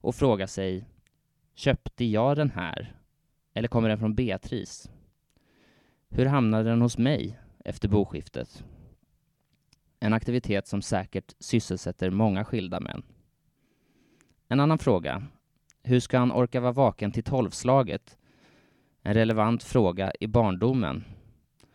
och 0.00 0.14
fråga 0.14 0.46
sig 0.46 0.84
Köpte 1.54 2.04
jag 2.04 2.36
den 2.36 2.50
här? 2.50 2.96
Eller 3.54 3.68
kommer 3.68 3.88
den 3.88 3.98
från 3.98 4.14
Beatrice? 4.14 4.90
Hur 6.08 6.26
hamnade 6.26 6.70
den 6.70 6.82
hos 6.82 6.98
mig 6.98 7.38
efter 7.64 7.88
boskiftet? 7.88 8.64
En 10.04 10.12
aktivitet 10.12 10.66
som 10.66 10.82
säkert 10.82 11.34
sysselsätter 11.38 12.10
många 12.10 12.44
skilda 12.44 12.80
män. 12.80 13.02
En 14.48 14.60
annan 14.60 14.78
fråga. 14.78 15.22
Hur 15.82 16.00
ska 16.00 16.18
han 16.18 16.32
orka 16.32 16.60
vara 16.60 16.72
vaken 16.72 17.12
till 17.12 17.24
tolvslaget? 17.24 18.18
En 19.02 19.14
relevant 19.14 19.62
fråga 19.62 20.12
i 20.20 20.26
barndomen. 20.26 21.04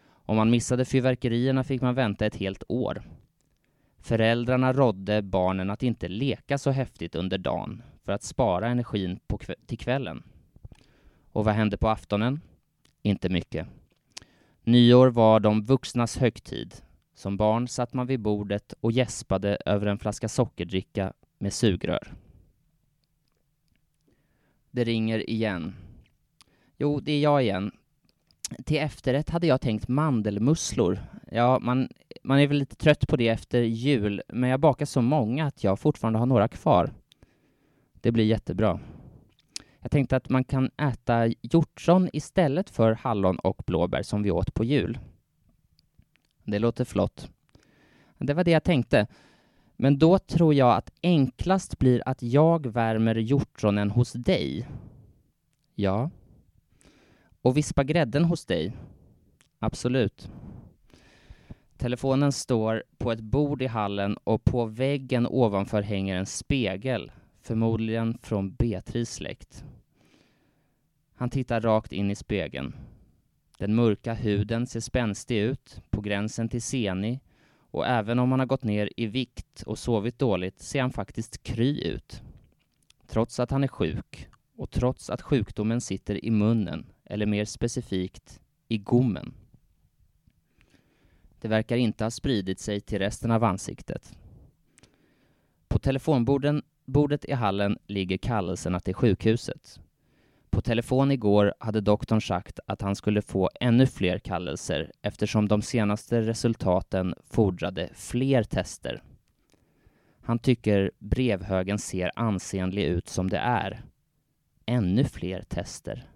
Om 0.07 0.35
man 0.35 0.49
missade 0.49 0.85
fyrverkerierna 0.85 1.63
fick 1.63 1.81
man 1.81 1.95
vänta 1.95 2.25
ett 2.25 2.35
helt 2.35 2.63
år. 2.67 3.01
Föräldrarna 3.99 4.73
rådde 4.73 5.21
barnen 5.21 5.69
att 5.69 5.83
inte 5.83 6.07
leka 6.07 6.57
så 6.57 6.71
häftigt 6.71 7.15
under 7.15 7.37
dagen 7.37 7.83
för 8.05 8.11
att 8.11 8.23
spara 8.23 8.67
energin 8.67 9.19
på 9.27 9.37
kv 9.37 9.53
till 9.65 9.77
kvällen. 9.77 10.23
Och 11.31 11.45
vad 11.45 11.53
hände 11.53 11.77
på 11.77 11.89
aftonen? 11.89 12.41
Inte 13.01 13.29
mycket. 13.29 13.67
Nyår 14.63 15.07
var 15.07 15.39
de 15.39 15.65
vuxnas 15.65 16.17
högtid. 16.17 16.75
Som 17.19 17.37
barn 17.37 17.67
satt 17.67 17.93
man 17.93 18.07
vid 18.07 18.19
bordet 18.19 18.73
och 18.79 18.91
gäspade 18.91 19.57
över 19.65 19.87
en 19.87 19.99
flaska 19.99 20.29
sockerdricka 20.29 21.13
med 21.39 21.53
sugrör. 21.53 22.13
Det 24.71 24.83
ringer 24.83 25.29
igen. 25.29 25.75
Jo, 26.77 26.99
det 26.99 27.11
är 27.11 27.19
jag 27.19 27.43
igen. 27.43 27.71
Till 28.65 28.77
efterrätt 28.77 29.29
hade 29.29 29.47
jag 29.47 29.61
tänkt 29.61 29.87
mandelmusslor. 29.87 30.99
Ja, 31.31 31.59
man, 31.59 31.89
man 32.23 32.39
är 32.39 32.47
väl 32.47 32.57
lite 32.57 32.75
trött 32.75 33.07
på 33.07 33.17
det 33.17 33.27
efter 33.27 33.61
jul, 33.61 34.21
men 34.27 34.49
jag 34.49 34.59
bakar 34.59 34.85
så 34.85 35.01
många 35.01 35.45
att 35.45 35.63
jag 35.63 35.79
fortfarande 35.79 36.19
har 36.19 36.25
några 36.25 36.47
kvar. 36.47 36.93
Det 37.93 38.11
blir 38.11 38.25
jättebra. 38.25 38.79
Jag 39.79 39.91
tänkte 39.91 40.15
att 40.15 40.29
man 40.29 40.43
kan 40.43 40.71
äta 40.77 41.27
hjortron 41.41 42.09
istället 42.13 42.69
för 42.69 42.91
hallon 42.91 43.39
och 43.39 43.63
blåbär 43.67 44.03
som 44.03 44.23
vi 44.23 44.31
åt 44.31 44.53
på 44.53 44.63
jul. 44.63 44.99
Det 46.49 46.59
låter 46.59 46.85
flott. 46.85 47.29
Det 48.17 48.33
var 48.33 48.43
det 48.43 48.51
jag 48.51 48.63
tänkte. 48.63 49.07
Men 49.77 49.99
då 49.99 50.19
tror 50.19 50.53
jag 50.53 50.75
att 50.75 50.91
enklast 51.03 51.79
blir 51.79 52.01
att 52.05 52.23
jag 52.23 52.67
värmer 52.67 53.15
hjortronen 53.15 53.91
hos 53.91 54.13
dig. 54.13 54.67
Ja. 55.75 56.09
Och 57.41 57.57
vispa 57.57 57.83
grädden 57.83 58.25
hos 58.25 58.45
dig. 58.45 58.73
Absolut. 59.59 60.29
Telefonen 61.77 62.31
står 62.31 62.83
på 62.97 63.11
ett 63.11 63.19
bord 63.19 63.61
i 63.61 63.67
hallen 63.67 64.17
och 64.23 64.43
på 64.43 64.65
väggen 64.65 65.27
ovanför 65.27 65.81
hänger 65.81 66.15
en 66.15 66.25
spegel, 66.25 67.11
förmodligen 67.41 68.17
från 68.21 68.53
Beatrice 68.53 69.13
släkt. 69.13 69.65
Han 71.13 71.29
tittar 71.29 71.61
rakt 71.61 71.91
in 71.91 72.11
i 72.11 72.15
spegeln. 72.15 72.75
Den 73.59 73.75
mörka 73.75 74.13
huden 74.13 74.67
ser 74.67 74.79
spänstig 74.79 75.37
ut, 75.37 75.81
på 75.89 76.01
gränsen 76.01 76.49
till 76.49 76.61
senig, 76.61 77.19
och 77.71 77.87
även 77.87 78.19
om 78.19 78.31
han 78.31 78.39
har 78.39 78.47
gått 78.47 78.63
ner 78.63 78.89
i 78.97 79.05
vikt 79.05 79.63
och 79.65 79.79
sovit 79.79 80.19
dåligt 80.19 80.59
ser 80.59 80.81
han 80.81 80.91
faktiskt 80.91 81.43
kry 81.43 81.81
ut. 81.83 82.21
Trots 83.07 83.39
att 83.39 83.51
han 83.51 83.63
är 83.63 83.67
sjuk 83.67 84.27
och 84.55 84.71
trots 84.71 85.09
att 85.09 85.21
sjukdomen 85.21 85.81
sitter 85.81 86.25
i 86.25 86.31
munnen, 86.31 86.85
eller 87.05 87.25
mer 87.25 87.45
specifikt 87.45 88.41
i 88.67 88.77
gommen. 88.77 89.33
Det 91.41 91.47
verkar 91.47 91.75
inte 91.75 92.03
ha 92.03 92.11
spridit 92.11 92.59
sig 92.59 92.81
till 92.81 92.99
resten 92.99 93.31
av 93.31 93.43
ansiktet. 93.43 94.17
På 95.67 95.79
telefonbordet 95.79 97.25
i 97.25 97.33
hallen 97.33 97.77
ligger 97.87 98.17
kallelserna 98.17 98.79
till 98.79 98.95
sjukhuset. 98.95 99.79
På 100.59 100.63
telefon 100.63 101.11
igår 101.11 101.53
hade 101.59 101.81
doktorn 101.81 102.21
sagt 102.21 102.59
att 102.65 102.81
han 102.81 102.95
skulle 102.95 103.21
få 103.21 103.49
ännu 103.59 103.87
fler 103.87 104.19
kallelser 104.19 104.91
eftersom 105.01 105.47
de 105.47 105.61
senaste 105.61 106.21
resultaten 106.21 107.15
fordrade 107.29 107.89
fler 107.93 108.43
tester. 108.43 109.03
Han 110.21 110.39
tycker 110.39 110.91
brevhögen 110.99 111.79
ser 111.79 112.11
ansenlig 112.15 112.83
ut 112.83 113.09
som 113.09 113.29
det 113.29 113.37
är. 113.37 113.81
Ännu 114.65 115.03
fler 115.03 115.41
tester. 115.41 116.07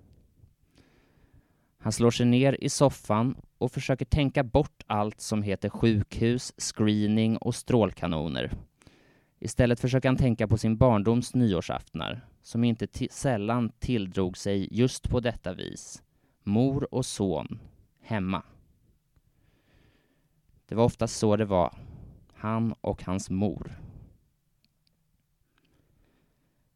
Han 1.80 1.92
slår 1.92 2.12
sig 2.12 2.26
ner 2.26 2.58
i 2.64 2.70
soffan 2.70 3.36
och 3.58 3.72
försöker 3.72 4.06
tänka 4.06 4.44
bort 4.44 4.84
allt 4.88 5.22
som 5.22 5.44
heter 5.44 5.70
sjukhus, 5.70 6.54
screening 6.58 7.38
och 7.38 7.56
strålkanoner. 7.56 8.52
Istället 9.44 9.80
försöker 9.80 10.10
han 10.10 10.18
tänka 10.18 10.48
på 10.48 10.58
sin 10.58 10.78
barndoms 10.78 11.36
nyårsaftnar, 11.36 12.28
som 12.42 12.64
inte 12.64 12.88
sällan 13.12 13.72
tilldrog 13.80 14.38
sig 14.38 14.68
just 14.72 15.10
på 15.10 15.20
detta 15.20 15.54
vis. 15.54 16.04
Mor 16.44 16.94
och 16.94 17.06
son, 17.06 17.60
hemma. 18.02 18.44
Det 20.66 20.76
var 20.76 20.84
ofta 20.84 21.08
så 21.08 21.36
det 21.36 21.46
var. 21.46 21.76
Han 22.34 22.74
och 22.82 23.04
hans 23.04 23.30
mor. 23.30 23.72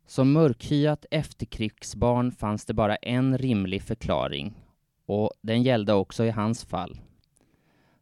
Som 0.05 0.31
mörkhyat 0.31 1.05
efterkrigsbarn 1.11 2.31
fanns 2.31 2.65
det 2.65 2.73
bara 2.73 2.95
en 2.95 3.37
rimlig 3.37 3.81
förklaring 3.81 4.63
och 5.05 5.31
den 5.41 5.63
gällde 5.63 5.93
också 5.93 6.25
i 6.25 6.31
hans 6.31 6.65
fall. 6.65 6.99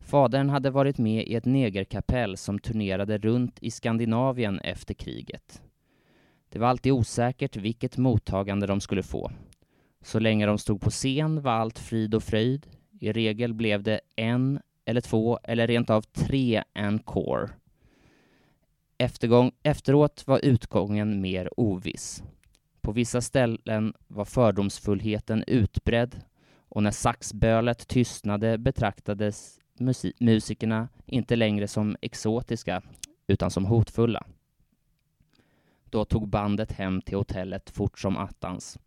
Fadern 0.05 0.49
hade 0.49 0.69
varit 0.69 0.97
med 0.97 1.27
i 1.27 1.35
ett 1.35 1.45
negerkapell 1.45 2.37
som 2.37 2.59
turnerade 2.59 3.17
runt 3.17 3.57
i 3.61 3.71
Skandinavien 3.71 4.59
efter 4.59 4.93
kriget. 4.93 5.61
Det 6.49 6.59
var 6.59 6.67
alltid 6.67 6.91
osäkert 6.91 7.55
vilket 7.55 7.97
mottagande 7.97 8.67
de 8.67 8.81
skulle 8.81 9.03
få. 9.03 9.31
Så 10.01 10.19
länge 10.19 10.45
de 10.45 10.57
stod 10.57 10.81
på 10.81 10.89
scen 10.89 11.41
var 11.41 11.51
allt 11.51 11.79
frid 11.79 12.15
och 12.15 12.23
fröjd. 12.23 12.67
I 12.99 13.11
regel 13.11 13.53
blev 13.53 13.83
det 13.83 14.01
en 14.15 14.59
eller 14.85 15.01
två 15.01 15.39
eller 15.43 15.67
rent 15.67 15.89
av 15.89 16.01
tre 16.01 16.63
encore. 16.73 17.49
Eftergång, 18.97 19.51
efteråt 19.63 20.27
var 20.27 20.45
utgången 20.45 21.21
mer 21.21 21.59
oviss. 21.59 22.23
På 22.81 22.91
vissa 22.91 23.21
ställen 23.21 23.93
var 24.07 24.25
fördomsfullheten 24.25 25.43
utbredd 25.47 26.21
och 26.57 26.83
när 26.83 26.91
saxbölet 26.91 27.87
tystnade 27.87 28.57
betraktades 28.57 29.59
musikerna 30.19 30.87
inte 31.05 31.35
längre 31.35 31.67
som 31.67 31.95
exotiska 32.01 32.81
utan 33.27 33.51
som 33.51 33.65
hotfulla. 33.65 34.25
Då 35.89 36.05
tog 36.05 36.27
bandet 36.27 36.71
hem 36.71 37.01
till 37.01 37.17
hotellet 37.17 37.69
fort 37.69 37.99
som 37.99 38.17
attans. 38.17 38.79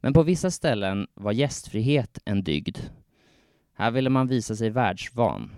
Men 0.00 0.12
på 0.12 0.22
vissa 0.22 0.50
ställen 0.50 1.06
var 1.14 1.32
gästfrihet 1.32 2.18
en 2.24 2.44
dygd. 2.44 2.78
Här 3.72 3.90
ville 3.90 4.10
man 4.10 4.28
visa 4.28 4.56
sig 4.56 4.70
världsvan. 4.70 5.50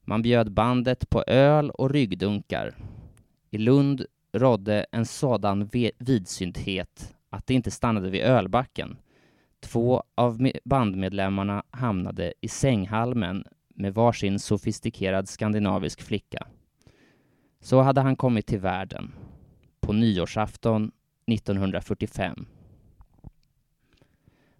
Man 0.00 0.22
bjöd 0.22 0.52
bandet 0.52 1.10
på 1.10 1.22
öl 1.26 1.70
och 1.70 1.90
ryggdunkar. 1.90 2.74
I 3.50 3.58
Lund 3.58 4.06
rådde 4.32 4.86
en 4.92 5.06
sådan 5.06 5.70
vidsynthet 5.98 7.14
att 7.30 7.46
det 7.46 7.54
inte 7.54 7.70
stannade 7.70 8.10
vid 8.10 8.20
ölbacken. 8.20 8.96
Två 9.64 10.02
av 10.14 10.50
bandmedlemmarna 10.64 11.62
hamnade 11.70 12.34
i 12.40 12.48
sänghalmen 12.48 13.44
med 13.68 13.94
varsin 13.94 14.38
sofistikerad 14.38 15.28
skandinavisk 15.28 16.02
flicka. 16.02 16.46
Så 17.60 17.80
hade 17.80 18.00
han 18.00 18.16
kommit 18.16 18.46
till 18.46 18.58
världen 18.58 19.12
på 19.80 19.92
nyårsafton 19.92 20.92
1945. 21.26 22.46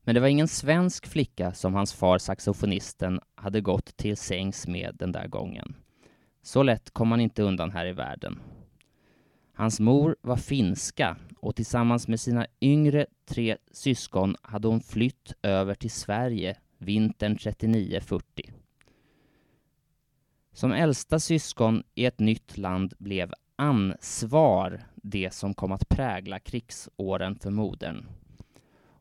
Men 0.03 0.15
det 0.15 0.21
var 0.21 0.29
ingen 0.29 0.49
svensk 0.49 1.07
flicka 1.07 1.53
som 1.53 1.75
hans 1.75 1.93
far 1.95 2.19
saxofonisten 2.19 3.21
hade 3.35 3.61
gått 3.61 3.97
till 3.97 4.17
sängs 4.17 4.67
med 4.69 4.97
den 4.99 5.13
där 5.13 5.27
gången. 5.27 5.75
Så 6.43 6.63
lätt 6.63 6.91
kom 6.91 7.09
man 7.09 7.21
inte 7.21 7.43
undan 7.43 7.71
här 7.71 7.87
i 7.87 7.93
världen. 7.93 8.41
Hans 9.57 9.81
mor 9.81 10.17
var 10.21 10.37
finska 10.37 11.17
och 11.41 11.57
tillsammans 11.57 12.09
med 12.09 12.21
sina 12.21 12.47
yngre 12.61 13.07
tre 13.27 13.57
syskon 13.73 14.37
hade 14.43 14.69
hon 14.69 14.81
flytt 14.81 15.33
över 15.43 15.75
till 15.75 15.91
Sverige 15.91 16.57
vintern 16.79 17.37
39-40. 17.37 18.23
Som 20.53 20.73
äldsta 20.73 21.19
syskon 21.19 21.83
i 21.95 22.05
ett 22.05 22.19
nytt 22.19 22.59
land 22.59 22.95
blev 22.99 23.33
ansvar 23.57 24.85
det 24.95 25.35
som 25.35 25.55
kom 25.55 25.73
att 25.73 25.89
prägla 25.89 26.39
krigsåren 26.39 27.39
för 27.39 27.51
modern. 27.51 28.07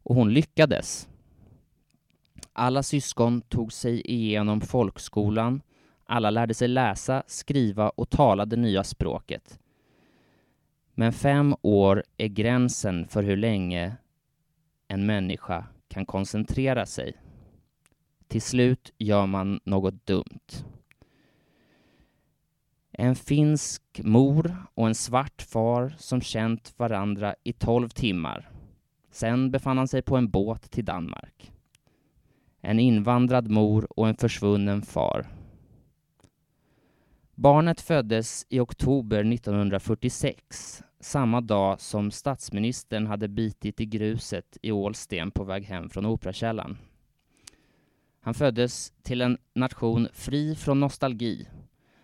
Och 0.04 0.16
hon 0.16 0.34
lyckades. 0.34 1.10
Alla 2.54 2.84
syskon 2.84 3.42
tog 3.42 3.74
sig 3.74 4.02
igenom 4.12 4.62
folkskolan, 4.62 5.62
alla 6.06 6.30
lärde 6.30 6.54
sig 6.54 6.68
läsa, 6.68 7.24
skriva 7.28 7.90
och 7.90 8.10
tala 8.10 8.46
det 8.46 8.58
nya 8.58 8.84
språket. 8.84 9.60
Men 10.96 11.14
fem 11.14 11.56
år 11.62 12.04
är 12.18 12.28
gränsen 12.28 13.08
för 13.08 13.24
hur 13.24 13.38
länge 13.38 13.98
en 14.88 15.06
människa 15.06 15.68
kan 15.88 16.06
koncentrera 16.06 16.86
sig. 16.86 17.14
Till 18.28 18.42
slut 18.42 18.94
gör 18.98 19.26
man 19.26 19.60
något 19.64 20.06
dumt. 20.06 20.66
En 22.92 23.16
finsk 23.16 24.02
mor 24.04 24.56
och 24.74 24.88
en 24.88 24.96
svart 24.96 25.42
far 25.42 25.96
som 25.98 26.22
känt 26.22 26.74
varandra 26.78 27.36
i 27.44 27.54
tolv 27.54 27.90
timmar. 27.90 28.50
Sen 29.12 29.52
befann 29.52 29.78
han 29.78 29.88
sig 29.88 30.02
på 30.02 30.18
en 30.18 30.30
båt 30.30 30.72
till 30.72 30.86
Danmark. 30.86 31.52
En 32.62 32.80
invandrad 32.80 33.50
mor 33.50 34.00
och 34.00 34.08
en 34.08 34.16
försvunnen 34.16 34.82
far. 34.82 35.28
Barnet 37.36 37.82
föddes 37.82 38.46
i 38.50 38.60
oktober 38.60 39.34
1946, 39.34 40.84
samma 41.00 41.42
dag 41.42 41.80
som 41.80 42.12
statsministern 42.12 43.08
hade 43.08 43.28
bitit 43.28 43.82
i 43.82 43.86
gruset 43.86 44.58
i 44.62 44.72
Ålsten 44.72 45.32
på 45.32 45.44
väg 45.44 45.64
hem 45.64 45.90
från 45.90 46.06
Operakällaren. 46.06 46.78
Han 48.22 48.34
föddes 48.34 48.94
till 49.02 49.22
en 49.22 49.38
nation 49.56 50.08
fri 50.14 50.56
från 50.56 50.80
nostalgi. 50.80 51.48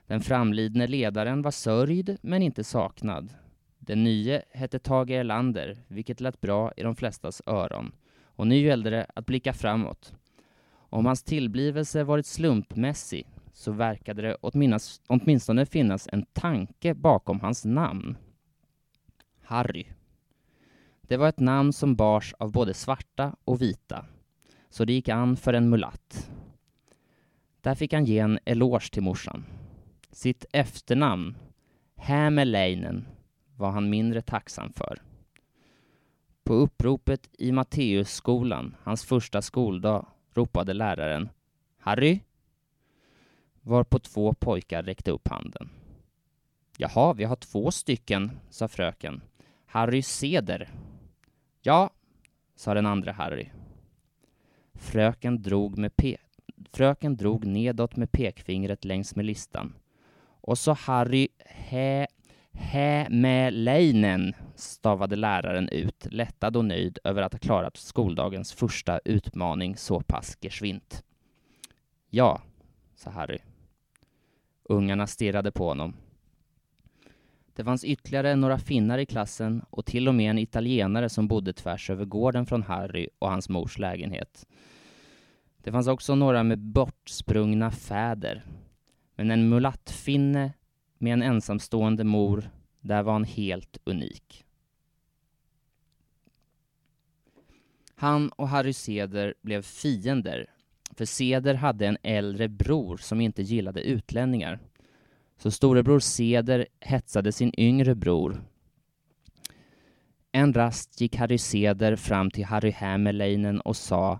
Den 0.08 0.22
framlidne 0.22 0.88
ledaren 0.88 1.42
var 1.42 1.52
sörjd, 1.52 2.18
men 2.22 2.42
inte 2.42 2.63
saknad. 2.63 3.34
Den 3.80 4.04
nye 4.04 4.42
hette 4.52 4.80
Tage 4.80 5.12
Erlander, 5.12 5.78
vilket 5.88 6.22
lät 6.22 6.42
bra 6.42 6.72
i 6.78 6.84
de 6.84 6.96
flestas 6.96 7.42
öron. 7.46 7.92
Och 8.24 8.48
nu 8.48 8.56
gällde 8.56 8.89
det 8.89 9.06
att 9.15 9.26
blicka 9.26 9.54
framåt. 9.54 10.13
Om 10.72 11.06
hans 11.06 11.24
tillblivelse 11.24 12.04
varit 12.04 12.26
slumpmässig 12.26 13.28
så 13.60 13.72
verkade 13.72 14.22
det 14.22 14.38
åtminstone 15.08 15.65
finnas 15.65 16.08
en 16.12 16.26
tanke 16.26 16.93
bakom 16.93 17.39
hans 17.39 17.65
namn. 17.65 18.17
Harry. 19.41 19.88
Det 21.02 21.17
var 21.17 21.30
ett 21.30 21.39
namn 21.39 21.74
som 21.74 21.95
bars 21.95 22.34
av 22.39 22.52
både 22.52 22.74
svarta 22.74 23.36
och 23.45 23.62
vita, 23.62 24.06
så 24.69 24.86
det 24.86 24.93
gick 24.93 25.10
an 25.10 25.38
för 25.38 25.54
en 25.54 25.69
mulatt. 25.69 26.32
Där 27.62 27.76
fick 27.76 27.93
han 27.93 28.06
ge 28.06 28.19
en 28.19 28.39
eloge 28.45 28.89
till 28.91 29.04
morsan. 29.04 29.45
Sitt 30.12 30.45
efternamn, 30.52 31.38
Hämäläinen, 31.95 33.08
var 33.56 33.72
han 33.72 33.89
mindre 33.89 34.22
tacksam 34.22 34.74
för. 34.74 35.02
På 36.43 36.54
uppropet 36.54 37.30
i 37.38 37.52
Matteusskolan, 37.52 38.76
hans 38.84 39.06
första 39.06 39.41
skoldag, 39.41 40.06
ropade 40.34 40.74
läraren 40.74 41.30
Harry? 41.78 42.19
Varpå 43.70 44.00
två 44.00 44.34
pojkar 44.34 44.84
räckte 44.84 45.12
upp 45.12 45.28
handen. 45.28 45.70
Jaha, 46.78 47.14
vi 47.14 47.24
har 47.24 47.36
två 47.36 47.72
stycken, 47.72 48.40
sa 48.50 48.68
fröken. 48.68 49.22
Harry 49.66 50.02
Seder. 50.02 50.70
Ja, 51.62 51.90
sa 52.56 52.74
den 52.74 52.86
andra 52.86 53.12
Harry. 53.12 53.50
Fröken 54.74 55.42
drog, 55.42 55.78
med 55.78 55.96
pe 55.96 56.18
Fröken 56.72 57.18
drog 57.18 57.46
nedåt 57.46 57.96
med 57.96 58.12
pekfingret 58.12 58.86
längs 58.86 59.16
med 59.16 59.26
listan. 59.26 59.76
Och 60.42 60.58
så 60.58 60.74
Harry 60.74 61.28
Hä 61.46 62.08
Hämäläinen, 62.52 64.34
stavade 64.56 65.16
läraren 65.16 65.70
ut, 65.70 66.08
lättad 66.12 66.58
och 66.58 66.66
nöjd 66.66 67.00
över 67.04 67.22
att 67.22 67.34
ha 67.34 67.40
klarat 67.40 67.78
skoldagens 67.78 68.54
första 68.54 69.00
utmaning 69.06 69.78
så 69.78 70.02
pass 70.02 70.38
geschwint. 70.42 71.04
Ja, 72.10 72.42
sa 72.96 73.10
Harry. 73.10 73.40
Ungarna 74.70 75.08
stirrade 75.08 75.52
på 75.52 75.68
honom. 75.68 75.94
Det 77.56 77.64
fanns 77.64 77.84
ytterligare 77.84 78.36
några 78.36 78.60
finnar 78.60 78.98
i 78.98 79.06
klassen 79.06 79.66
och 79.70 79.86
till 79.86 80.08
och 80.08 80.16
med 80.16 80.30
en 80.30 80.38
italienare 80.38 81.10
som 81.10 81.28
bodde 81.28 81.54
tvärs 81.54 81.90
över 81.90 82.06
gården 82.06 82.46
från 82.46 82.64
Harry 82.64 83.10
och 83.20 83.30
hans 83.30 83.50
mors 83.50 83.78
lägenhet. 83.78 84.46
Det 85.58 85.72
fanns 85.72 85.88
också 85.88 86.16
några 86.16 86.44
med 86.44 86.60
bortsprungna 86.60 87.72
fäder. 87.72 88.46
Men 89.16 89.32
en 89.32 89.50
mulattfinne 89.50 90.54
med 90.98 91.14
en 91.14 91.22
ensamstående 91.22 92.04
mor, 92.04 92.50
där 92.80 93.04
var 93.04 93.14
han 93.14 93.24
helt 93.24 93.78
unik. 93.84 94.46
Han 97.96 98.30
och 98.30 98.50
Harry 98.50 98.74
Seder 98.74 99.34
blev 99.42 99.62
fiender, 99.62 100.50
för 101.00 101.06
Seder 101.06 101.54
hade 101.54 101.88
en 101.88 101.98
äldre 102.04 102.48
bror 102.48 102.98
som 102.98 103.22
inte 103.22 103.42
gillade 103.42 103.82
utlänningar. 103.82 104.60
Så 105.38 105.52
storebror 105.52 106.00
Seder 106.00 106.68
hetsade 106.80 107.32
sin 107.32 107.54
yngre 107.58 107.96
bror. 107.96 108.44
En 110.32 110.54
rast 110.54 111.02
gick 111.02 111.16
Harry 111.16 111.38
Seder 111.38 111.96
fram 111.96 112.32
till 112.32 112.46
Harry 112.46 112.72
Hämäläinen 112.72 113.62
och 113.62 113.76
sa 113.76 114.20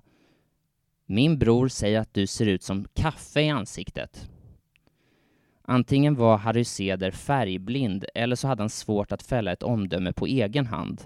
Min 1.06 1.40
bror 1.40 1.68
säger 1.68 2.00
att 2.00 2.14
du 2.14 2.28
ser 2.28 2.46
ut 2.46 2.64
som 2.64 2.86
kaffe 2.94 3.42
i 3.42 3.50
ansiktet. 3.50 4.30
Antingen 5.62 6.16
var 6.16 6.38
Harry 6.38 6.64
Seder 6.64 7.12
färgblind 7.12 8.06
eller 8.16 8.36
så 8.36 8.48
hade 8.48 8.62
han 8.62 8.70
svårt 8.70 9.12
att 9.12 9.24
fälla 9.24 9.52
ett 9.52 9.64
omdöme 9.64 10.14
på 10.14 10.26
egen 10.26 10.66
hand. 10.66 11.02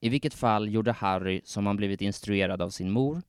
I 0.00 0.08
vilket 0.08 0.34
fall 0.34 0.68
gjorde 0.68 0.92
Harry 0.92 1.40
som 1.44 1.66
han 1.66 1.76
blivit 1.76 2.02
instruerad 2.02 2.62
av 2.62 2.70
sin 2.70 2.90
mor. 2.90 3.22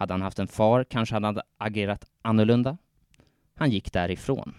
Hade 0.00 0.14
han 0.14 0.22
haft 0.22 0.38
en 0.38 0.48
far 0.48 0.84
kanske 0.84 1.14
han 1.14 1.24
hade 1.24 1.42
agerat 1.58 2.06
annorlunda. 2.22 2.78
Han 3.54 3.70
gick 3.70 3.92
därifrån. 3.92 4.54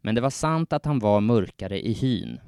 Men 0.00 0.14
det 0.14 0.20
var 0.20 0.30
sant 0.30 0.72
att 0.72 0.84
han 0.84 0.98
var 0.98 1.20
mörkare 1.20 1.86
i 1.86 1.92
hyn. 1.92 2.40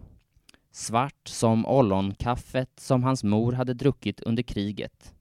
Svart 0.71 1.29
som 1.29 1.67
ollonkaffet 1.67 2.81
som 2.81 3.03
hans 3.03 3.25
mor 3.25 3.53
hade 3.53 3.75
druckit 3.75 4.21
under 4.21 4.43
kriget. 4.43 5.15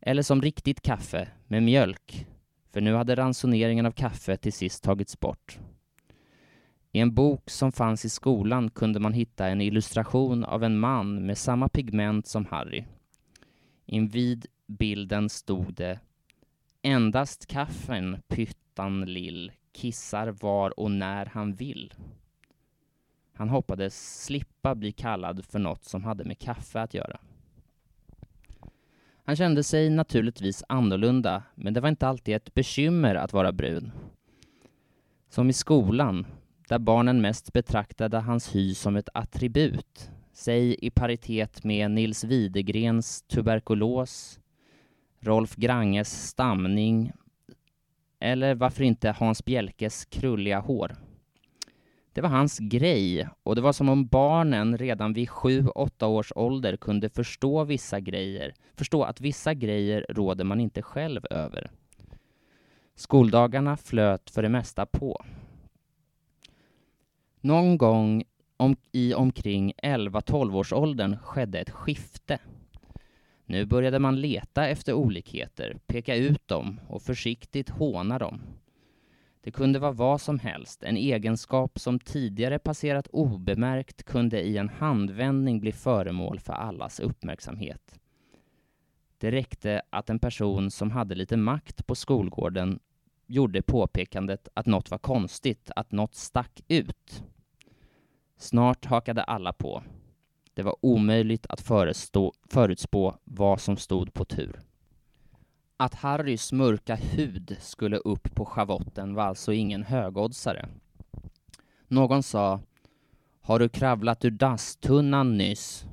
Eller 0.00 0.22
som 0.22 0.42
riktigt 0.42 0.82
kaffe 0.82 1.28
med 1.46 1.62
mjölk 1.62 2.26
för 2.72 2.80
nu 2.80 2.94
hade 2.94 3.16
ransoneringen 3.16 3.86
av 3.86 3.92
kaffe 3.92 4.36
till 4.36 4.52
sist 4.52 4.84
tagits 4.84 5.20
bort. 5.20 5.58
I 6.92 7.00
en 7.00 7.14
bok 7.14 7.50
som 7.50 7.72
fanns 7.72 8.04
i 8.04 8.08
skolan 8.08 8.70
kunde 8.70 9.00
man 9.00 9.12
hitta 9.12 9.46
en 9.46 9.60
illustration 9.60 10.44
av 10.44 10.64
en 10.64 10.78
man 10.78 11.26
med 11.26 11.38
samma 11.38 11.68
pigment 11.68 12.26
som 12.26 12.46
Harry. 12.46 12.84
Invid 13.90 14.46
bilden 14.66 15.28
stod 15.28 15.74
det 15.74 16.00
Endast 16.82 17.46
kaffen 17.46 18.22
pyttan 18.28 19.04
lill 19.04 19.52
kissar 19.72 20.26
var 20.26 20.80
och 20.80 20.90
när 20.90 21.26
han 21.26 21.54
vill. 21.54 21.94
Han 23.32 23.48
hoppades 23.48 24.24
slippa 24.24 24.74
bli 24.74 24.92
kallad 24.92 25.44
för 25.44 25.58
något 25.58 25.84
som 25.84 26.04
hade 26.04 26.24
med 26.24 26.38
kaffe 26.38 26.80
att 26.80 26.94
göra. 26.94 27.20
Han 29.24 29.36
kände 29.36 29.64
sig 29.64 29.90
naturligtvis 29.90 30.64
annorlunda, 30.68 31.42
men 31.54 31.74
det 31.74 31.80
var 31.80 31.88
inte 31.88 32.08
alltid 32.08 32.36
ett 32.36 32.54
bekymmer 32.54 33.14
att 33.14 33.32
vara 33.32 33.52
brun. 33.52 33.92
Som 35.28 35.50
i 35.50 35.52
skolan, 35.52 36.26
där 36.68 36.78
barnen 36.78 37.20
mest 37.20 37.52
betraktade 37.52 38.18
hans 38.18 38.54
hy 38.54 38.74
som 38.74 38.96
ett 38.96 39.08
attribut, 39.14 40.10
säg 40.38 40.76
i 40.78 40.90
paritet 40.90 41.64
med 41.64 41.90
Nils 41.90 42.24
Widegrens 42.24 43.22
tuberkulos, 43.22 44.40
Rolf 45.20 45.56
Granges 45.56 46.28
stamning 46.28 47.12
eller 48.20 48.54
varför 48.54 48.84
inte 48.84 49.10
Hans 49.10 49.44
Bjelkes 49.44 50.04
krulliga 50.04 50.60
hår. 50.60 50.96
Det 52.12 52.20
var 52.20 52.28
hans 52.28 52.58
grej 52.58 53.28
och 53.42 53.56
det 53.56 53.60
var 53.60 53.72
som 53.72 53.88
om 53.88 54.06
barnen 54.06 54.78
redan 54.78 55.12
vid 55.12 55.30
sju, 55.30 55.66
åtta 55.68 56.06
års 56.06 56.32
ålder 56.36 56.76
kunde 56.76 57.08
förstå 57.08 57.64
vissa 57.64 58.00
grejer, 58.00 58.54
förstå 58.74 59.02
att 59.02 59.20
vissa 59.20 59.54
grejer 59.54 60.06
råder 60.08 60.44
man 60.44 60.60
inte 60.60 60.82
själv 60.82 61.26
över. 61.30 61.70
Skoldagarna 62.94 63.76
flöt 63.76 64.30
för 64.30 64.42
det 64.42 64.48
mesta 64.48 64.86
på. 64.86 65.24
Någon 67.40 67.78
gång 67.78 68.24
om, 68.58 68.76
i 68.92 69.14
omkring 69.14 69.72
11-12 69.82 70.56
års 70.56 70.72
åldern 70.72 71.16
skedde 71.18 71.58
ett 71.58 71.70
skifte. 71.70 72.38
Nu 73.46 73.66
började 73.66 73.98
man 73.98 74.20
leta 74.20 74.68
efter 74.68 74.92
olikheter, 74.92 75.78
peka 75.86 76.16
ut 76.16 76.48
dem 76.48 76.80
och 76.88 77.02
försiktigt 77.02 77.68
håna 77.68 78.18
dem. 78.18 78.40
Det 79.40 79.50
kunde 79.50 79.78
vara 79.78 79.92
vad 79.92 80.20
som 80.20 80.38
helst, 80.38 80.82
en 80.82 80.96
egenskap 80.96 81.78
som 81.78 81.98
tidigare 81.98 82.58
passerat 82.58 83.08
obemärkt 83.12 84.02
kunde 84.02 84.42
i 84.42 84.56
en 84.56 84.68
handvändning 84.68 85.60
bli 85.60 85.72
föremål 85.72 86.40
för 86.40 86.52
allas 86.52 87.00
uppmärksamhet. 87.00 87.98
Det 89.18 89.30
räckte 89.30 89.82
att 89.90 90.10
en 90.10 90.18
person 90.18 90.70
som 90.70 90.90
hade 90.90 91.14
lite 91.14 91.36
makt 91.36 91.86
på 91.86 91.94
skolgården 91.94 92.78
gjorde 93.26 93.62
påpekandet 93.62 94.48
att 94.54 94.66
något 94.66 94.90
var 94.90 94.98
konstigt, 94.98 95.70
att 95.76 95.92
något 95.92 96.14
stack 96.14 96.60
ut. 96.68 97.24
Snart 98.38 98.84
hakade 98.84 99.22
alla 99.22 99.52
på. 99.52 99.82
Det 100.54 100.62
var 100.62 100.76
omöjligt 100.80 101.46
att 101.48 101.60
förestå, 101.60 102.32
förutspå 102.48 103.14
vad 103.24 103.60
som 103.60 103.76
stod 103.76 104.14
på 104.14 104.24
tur. 104.24 104.60
Att 105.76 105.94
Harrys 105.94 106.52
mörka 106.52 106.94
hud 106.94 107.56
skulle 107.60 107.96
upp 107.96 108.34
på 108.34 108.44
schavotten 108.44 109.14
var 109.14 109.22
alltså 109.24 109.52
ingen 109.52 109.82
högoddsare. 109.82 110.68
Någon 111.88 112.22
sa 112.22 112.60
”Har 113.40 113.58
du 113.58 113.68
kravlat 113.68 114.24
ur 114.24 114.30
dasstunnan 114.30 115.36
nyss?” 115.36 115.84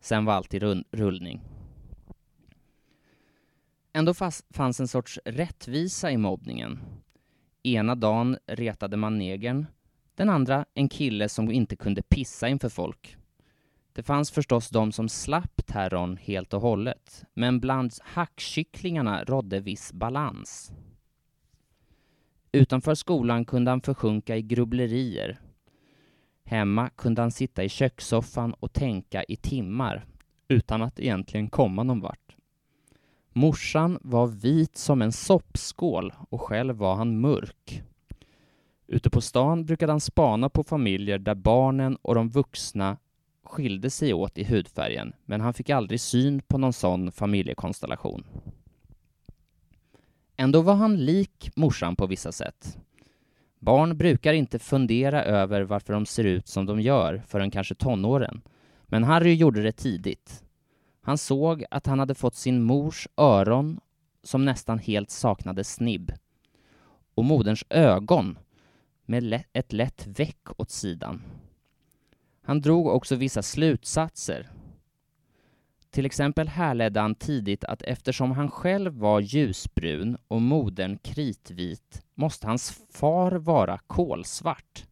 Sen 0.00 0.24
var 0.24 0.32
allt 0.32 0.54
i 0.54 0.58
rullning. 0.90 1.40
Ändå 3.92 4.14
fanns 4.50 4.80
en 4.80 4.88
sorts 4.88 5.18
rättvisa 5.24 6.10
i 6.10 6.16
mobbningen. 6.16 6.78
Ena 7.62 7.94
dagen 7.94 8.38
retade 8.46 8.96
man 8.96 9.18
negern, 9.18 9.66
den 10.14 10.28
andra 10.28 10.64
en 10.74 10.88
kille 10.88 11.28
som 11.28 11.50
inte 11.50 11.76
kunde 11.76 12.02
pissa 12.02 12.48
inför 12.48 12.68
folk. 12.68 13.16
Det 13.92 14.02
fanns 14.02 14.30
förstås 14.30 14.70
de 14.70 14.92
som 14.92 15.08
slapp 15.08 15.66
terrorn 15.66 16.16
helt 16.16 16.54
och 16.54 16.60
hållet, 16.60 17.24
men 17.34 17.60
bland 17.60 17.92
hackkycklingarna 18.02 19.24
rådde 19.24 19.60
viss 19.60 19.92
balans. 19.92 20.72
Utanför 22.52 22.94
skolan 22.94 23.44
kunde 23.44 23.70
han 23.70 23.80
försjunka 23.80 24.36
i 24.36 24.42
grubblerier. 24.42 25.40
Hemma 26.44 26.88
kunde 26.88 27.22
han 27.22 27.30
sitta 27.30 27.64
i 27.64 27.68
kökssoffan 27.68 28.54
och 28.54 28.72
tänka 28.72 29.22
i 29.22 29.36
timmar 29.36 30.06
utan 30.48 30.82
att 30.82 31.00
egentligen 31.00 31.48
komma 31.48 31.82
någon 31.82 32.00
vart. 32.00 32.36
Morsan 33.32 33.98
var 34.00 34.26
vit 34.26 34.76
som 34.76 35.02
en 35.02 35.12
soppskål 35.12 36.12
och 36.28 36.40
själv 36.40 36.76
var 36.76 36.94
han 36.94 37.20
mörk. 37.20 37.82
Ute 38.92 39.10
på 39.10 39.20
stan 39.20 39.64
brukade 39.64 39.92
han 39.92 40.00
spana 40.00 40.48
på 40.48 40.62
familjer 40.62 41.18
där 41.18 41.34
barnen 41.34 41.96
och 42.02 42.14
de 42.14 42.28
vuxna 42.28 42.96
skilde 43.44 43.90
sig 43.90 44.14
åt 44.14 44.38
i 44.38 44.44
hudfärgen, 44.44 45.12
men 45.24 45.40
han 45.40 45.54
fick 45.54 45.70
aldrig 45.70 46.00
syn 46.00 46.42
på 46.42 46.58
någon 46.58 46.72
sån 46.72 47.12
familjekonstellation. 47.12 48.24
Ändå 50.36 50.60
var 50.60 50.74
han 50.74 51.04
lik 51.04 51.50
morsan 51.56 51.96
på 51.96 52.06
vissa 52.06 52.32
sätt. 52.32 52.78
Barn 53.58 53.96
brukar 53.96 54.32
inte 54.32 54.58
fundera 54.58 55.24
över 55.24 55.62
varför 55.62 55.92
de 55.92 56.06
ser 56.06 56.24
ut 56.24 56.48
som 56.48 56.66
de 56.66 56.80
gör 56.80 57.22
förrän 57.26 57.50
kanske 57.50 57.74
tonåren, 57.74 58.42
men 58.82 59.04
Harry 59.04 59.34
gjorde 59.34 59.62
det 59.62 59.72
tidigt. 59.72 60.44
Han 61.00 61.18
såg 61.18 61.64
att 61.70 61.86
han 61.86 61.98
hade 61.98 62.14
fått 62.14 62.34
sin 62.34 62.62
mors 62.62 63.08
öron 63.16 63.80
som 64.22 64.44
nästan 64.44 64.78
helt 64.78 65.10
saknade 65.10 65.64
snibb 65.64 66.12
och 67.14 67.24
moderns 67.24 67.64
ögon 67.70 68.38
med 69.06 69.44
ett 69.52 69.72
lätt 69.72 70.06
veck 70.06 70.46
åt 70.56 70.70
sidan. 70.70 71.22
Han 72.42 72.60
drog 72.60 72.86
också 72.86 73.16
vissa 73.16 73.42
slutsatser. 73.42 74.48
Till 75.90 76.06
exempel 76.06 76.48
härledde 76.48 77.00
han 77.00 77.14
tidigt 77.14 77.64
att 77.64 77.82
eftersom 77.82 78.30
han 78.30 78.50
själv 78.50 78.92
var 78.92 79.20
ljusbrun 79.20 80.16
och 80.28 80.42
modern 80.42 80.98
kritvit 80.98 82.02
måste 82.14 82.46
hans 82.46 82.82
far 82.90 83.32
vara 83.32 83.78
kolsvart. 83.86 84.86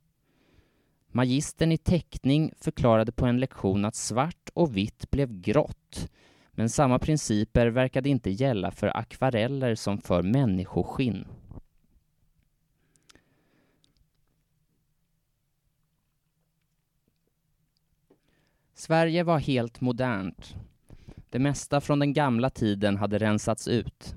Magistern 1.13 1.73
i 1.73 1.79
teckning 1.79 2.53
förklarade 2.61 3.13
på 3.13 3.27
en 3.27 3.41
lektion 3.41 3.85
att 3.85 3.95
svart 3.95 4.51
och 4.55 4.77
vitt 4.77 5.11
blev 5.11 5.41
grått, 5.41 6.11
men 6.53 6.71
samma 6.71 6.99
principer 6.99 7.67
verkade 7.67 8.09
inte 8.09 8.31
gälla 8.31 8.71
för 8.71 8.97
akvareller 8.97 9.75
som 9.75 9.99
för 9.99 10.23
människoskinn. 10.23 11.25
Sverige 18.81 19.23
var 19.23 19.39
helt 19.39 19.81
modernt. 19.81 20.57
Det 21.31 21.39
mesta 21.39 21.81
från 21.81 21.99
den 21.99 22.13
gamla 22.13 22.51
tiden 22.51 22.97
hade 22.97 23.19
rensats 23.19 23.69
ut. 23.69 24.15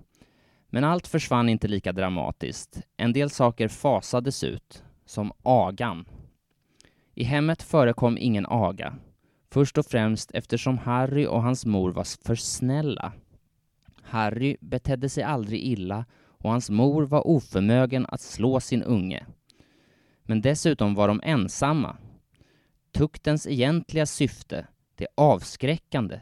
Men 0.69 0.83
allt 0.83 1.07
försvann 1.07 1.49
inte 1.49 1.67
lika 1.67 1.91
dramatiskt. 1.91 2.81
En 2.97 3.13
del 3.13 3.29
saker 3.29 3.67
fasades 3.67 4.43
ut, 4.43 4.83
som 5.05 5.31
agan. 5.43 6.05
I 7.13 7.23
hemmet 7.23 7.63
förekom 7.63 8.17
ingen 8.17 8.45
aga, 8.45 8.95
först 9.51 9.77
och 9.77 9.85
främst 9.85 10.31
eftersom 10.31 10.77
Harry 10.77 11.25
och 11.25 11.43
hans 11.43 11.65
mor 11.65 11.91
var 11.91 12.25
för 12.25 12.35
snälla. 12.35 13.13
Harry 14.01 14.57
betedde 14.61 15.09
sig 15.09 15.23
aldrig 15.23 15.61
illa 15.61 16.05
och 16.25 16.51
hans 16.51 16.69
mor 16.69 17.03
var 17.03 17.27
oförmögen 17.27 18.05
att 18.09 18.21
slå 18.21 18.59
sin 18.59 18.83
unge. 18.83 19.25
Men 20.23 20.41
dessutom 20.41 20.95
var 20.95 21.07
de 21.07 21.21
ensamma 21.23 21.97
Tuktens 22.93 23.47
egentliga 23.47 24.05
syfte, 24.05 24.67
det 24.95 25.07
avskräckande, 25.15 26.19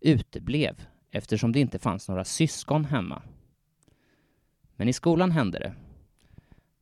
uteblev 0.00 0.86
eftersom 1.10 1.52
det 1.52 1.60
inte 1.60 1.78
fanns 1.78 2.08
några 2.08 2.24
syskon 2.24 2.84
hemma. 2.84 3.22
Men 4.76 4.88
i 4.88 4.92
skolan 4.92 5.30
hände 5.30 5.58
det. 5.58 5.74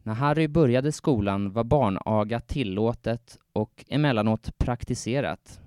När 0.03 0.15
Harry 0.15 0.49
började 0.49 0.93
skolan 0.93 1.53
var 1.53 1.65
barnaga 1.65 2.41
tillåtet 2.41 3.39
och 3.53 3.85
emellanåt 3.89 4.59
praktiserat. 4.59 5.61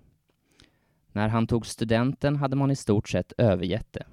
När 1.11 1.27
han 1.27 1.47
tog 1.47 1.65
studenten 1.65 2.35
hade 2.35 2.55
man 2.55 2.71
i 2.71 2.75
stort 2.75 3.09
sett 3.09 3.33
övergett 3.37 3.93
det. 3.93 4.05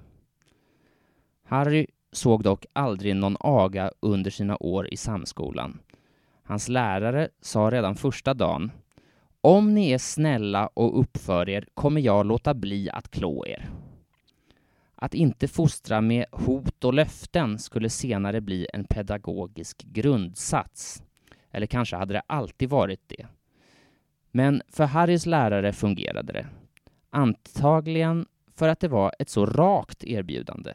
Harry 1.43 1.87
såg 2.11 2.43
dock 2.43 2.65
aldrig 2.73 3.15
någon 3.15 3.37
aga 3.39 3.91
under 3.99 4.31
sina 4.31 4.57
år 4.57 4.93
i 4.93 4.97
samskolan. 4.97 5.79
Hans 6.43 6.67
lärare 6.67 7.29
sa 7.41 7.69
redan 7.71 7.95
första 7.95 8.33
dagen 8.33 8.71
om 9.41 9.73
ni 9.73 9.91
är 9.91 9.97
snälla 9.97 10.67
och 10.67 10.99
uppför 10.99 11.49
er 11.49 11.65
kommer 11.73 12.01
jag 12.01 12.25
låta 12.25 12.53
bli 12.53 12.89
att 12.89 13.11
klå 13.11 13.45
er. 13.47 13.69
Att 14.95 15.13
inte 15.13 15.47
fostra 15.47 16.01
med 16.01 16.25
hot 16.31 16.83
och 16.83 16.93
löften 16.93 17.59
skulle 17.59 17.89
senare 17.89 18.41
bli 18.41 18.67
en 18.73 18.83
pedagogisk 18.83 19.83
grundsats. 19.83 21.03
Eller 21.51 21.67
kanske 21.67 21.95
hade 21.95 22.13
det 22.13 22.21
alltid 22.27 22.69
varit 22.69 23.01
det. 23.07 23.27
Men 24.31 24.61
för 24.69 24.85
Harrys 24.85 25.25
lärare 25.25 25.73
fungerade 25.73 26.33
det. 26.33 26.47
Antagligen 27.09 28.25
för 28.55 28.67
att 28.67 28.79
det 28.79 28.87
var 28.87 29.13
ett 29.19 29.29
så 29.29 29.45
rakt 29.45 30.03
erbjudande. 30.03 30.73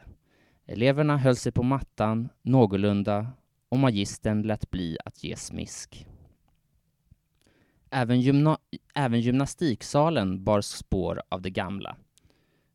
Eleverna 0.65 1.17
höll 1.17 1.35
sig 1.35 1.51
på 1.51 1.63
mattan 1.63 2.29
någorlunda 2.41 3.27
och 3.69 3.79
magistern 3.79 4.41
lät 4.41 4.71
bli 4.71 4.97
att 5.05 5.23
ge 5.23 5.35
smisk. 5.35 6.07
Även, 7.97 8.21
gymna 8.21 8.57
även 8.95 9.21
gymnastiksalen 9.21 10.43
bar 10.43 10.61
spår 10.61 11.21
av 11.29 11.41
det 11.41 11.49
gamla. 11.49 11.95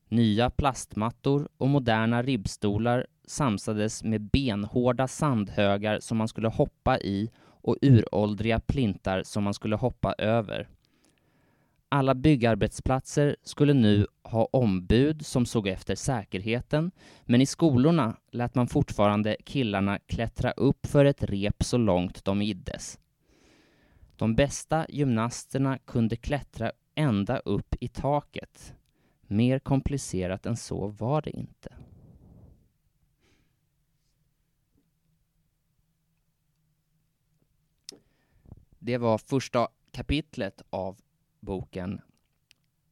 Nya 0.09 0.51
plastmattor 0.51 1.49
och 1.59 1.69
moderna 1.69 2.23
ribbstolar 2.23 3.07
samsades 3.27 4.05
med 4.05 4.21
benhårda 4.21 5.09
sandhögar 5.09 6.01
som 6.01 6.19
man 6.19 6.29
skulle 6.29 6.49
hoppa 6.49 6.99
i 6.99 7.31
och 7.41 7.77
uråldriga 7.83 8.61
plintar 8.61 9.23
som 9.23 9.45
man 9.45 9.55
skulle 9.55 9.77
hoppa 9.77 10.13
över. 10.19 10.69
Alla 11.89 12.15
byggarbetsplatser 12.15 13.37
skulle 13.43 13.75
nu 13.75 14.07
ha 14.23 14.45
ombud 14.45 15.27
som 15.27 15.47
såg 15.47 15.69
efter 15.69 15.95
säkerheten, 15.95 16.91
men 17.25 17.41
i 17.41 17.47
skolorna 17.47 18.17
lät 18.33 18.55
man 18.55 18.69
fortfarande 18.69 19.37
killarna 19.45 19.99
klättra 20.07 20.51
upp 20.51 20.87
för 20.87 21.05
ett 21.05 21.23
rep 21.23 21.65
så 21.65 21.77
långt 21.77 22.25
de 22.25 22.43
iddes. 22.43 22.99
De 24.21 24.35
bästa 24.35 24.87
gymnasterna 24.89 25.79
kunde 25.79 26.17
klättra 26.17 26.73
ända 26.95 27.39
upp 27.39 27.75
i 27.81 27.89
taket. 27.89 28.75
Mer 29.23 29.59
komplicerat 29.59 30.47
än 30.47 30.57
så 30.57 30.87
var 30.89 31.23
det 31.23 31.31
inte. 31.31 31.77
Det 38.79 38.99
var 38.99 39.19
första 39.19 39.69
kapitlet 39.91 40.63
av 40.71 41.01
boken 41.41 42.01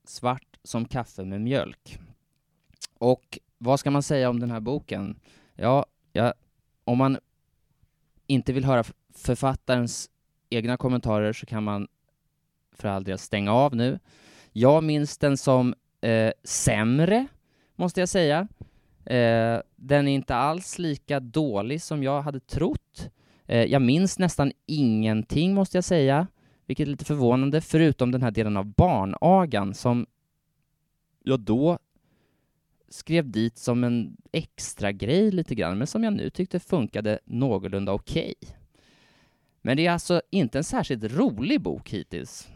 Svart 0.05 0.59
som 0.63 0.85
kaffe 0.85 1.25
med 1.25 1.41
mjölk. 1.41 1.99
Och 2.95 3.39
vad 3.59 3.81
ska 3.81 3.91
man 3.91 4.03
säga 4.03 4.31
om 4.31 4.41
den 4.41 4.51
här 4.51 4.61
boken? 4.61 5.21
Ja, 5.55 5.87
ja 6.13 6.35
om 6.85 6.99
man 6.99 7.19
inte 8.27 8.53
vill 8.53 8.65
höra 8.65 8.85
författarens 9.15 10.11
egna 10.51 10.77
kommentarer 10.77 11.33
så 11.33 11.47
kan 11.47 11.65
man 11.65 11.89
för 12.73 12.89
all 12.89 13.05
del 13.05 13.19
stänga 13.19 13.53
av 13.53 13.77
nu. 13.77 13.99
Jag 14.53 14.85
minns 14.85 15.19
den 15.19 15.37
som 15.37 15.75
eh, 16.01 16.33
sämre, 16.45 17.27
måste 17.77 18.01
jag 18.01 18.09
säga. 18.09 18.49
Eh, 19.05 19.61
den 19.77 20.09
är 20.09 20.15
inte 20.15 20.35
alls 20.35 20.79
lika 20.79 21.21
dålig 21.21 21.83
som 21.83 22.03
jag 22.03 22.23
hade 22.23 22.41
trott. 22.41 23.11
Eh, 23.47 23.65
jag 23.65 23.83
minns 23.83 24.19
nästan 24.19 24.53
ingenting, 24.67 25.55
måste 25.55 25.77
jag 25.77 25.85
säga, 25.85 26.27
vilket 26.67 26.87
är 26.87 26.91
lite 26.91 27.05
förvånande, 27.05 27.61
förutom 27.61 28.13
den 28.13 28.23
här 28.23 28.31
delen 28.31 28.57
av 28.57 28.67
barnagan 28.67 29.75
som 29.75 30.07
jag 31.25 31.41
då 31.41 31.79
skrev 32.89 33.31
dit 33.31 33.59
som 33.59 33.85
en 33.85 34.17
extra 34.33 34.93
grej 34.93 35.31
lite 35.31 35.55
grann, 35.55 35.79
men 35.79 35.87
som 35.87 36.05
jag 36.05 36.13
nu 36.13 36.31
tyckte 36.31 36.61
funkade 36.61 37.19
någorlunda 37.25 37.93
okej. 37.93 38.35
Okay. 38.41 38.55
Men 39.63 39.77
det 39.77 39.87
är 39.87 39.91
alltså 39.91 40.23
inte 40.31 40.59
en 40.59 40.65
särskilt 40.65 41.05
rolig 41.05 41.61
bok 41.61 41.91
hittills. 41.91 42.49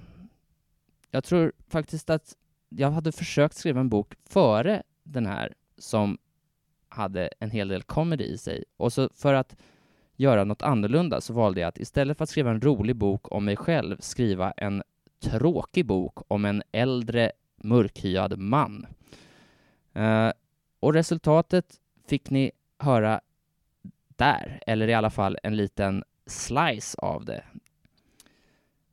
Jag 1.10 1.24
tror 1.24 1.52
faktiskt 1.68 2.10
att 2.10 2.36
jag 2.68 2.90
hade 2.90 3.12
försökt 3.12 3.56
skriva 3.56 3.80
en 3.80 3.88
bok 3.88 4.14
före 4.24 4.82
den 5.02 5.26
här 5.26 5.54
som 5.78 6.18
hade 6.88 7.30
en 7.38 7.50
hel 7.50 7.68
del 7.68 7.82
comedy 7.82 8.24
i 8.24 8.38
sig. 8.38 8.64
Och 8.76 8.92
så 8.92 9.08
för 9.14 9.34
att 9.34 9.56
göra 10.16 10.44
något 10.44 10.62
annorlunda 10.62 11.20
så 11.20 11.32
valde 11.32 11.60
jag 11.60 11.68
att 11.68 11.78
istället 11.78 12.16
för 12.16 12.24
att 12.24 12.30
skriva 12.30 12.50
en 12.50 12.60
rolig 12.60 12.96
bok 12.96 13.32
om 13.32 13.44
mig 13.44 13.56
själv 13.56 13.96
skriva 14.00 14.50
en 14.50 14.82
tråkig 15.20 15.86
bok 15.86 16.18
om 16.28 16.44
en 16.44 16.62
äldre 16.72 17.32
mörkhyad 17.56 18.38
man. 18.38 18.86
Uh, 19.96 20.30
och 20.80 20.94
resultatet 20.94 21.80
fick 22.06 22.30
ni 22.30 22.50
höra 22.78 23.20
där, 24.08 24.60
eller 24.66 24.88
i 24.88 24.94
alla 24.94 25.10
fall 25.10 25.38
en 25.42 25.56
liten 25.56 26.04
slice 26.26 26.98
av 26.98 27.24
det. 27.24 27.44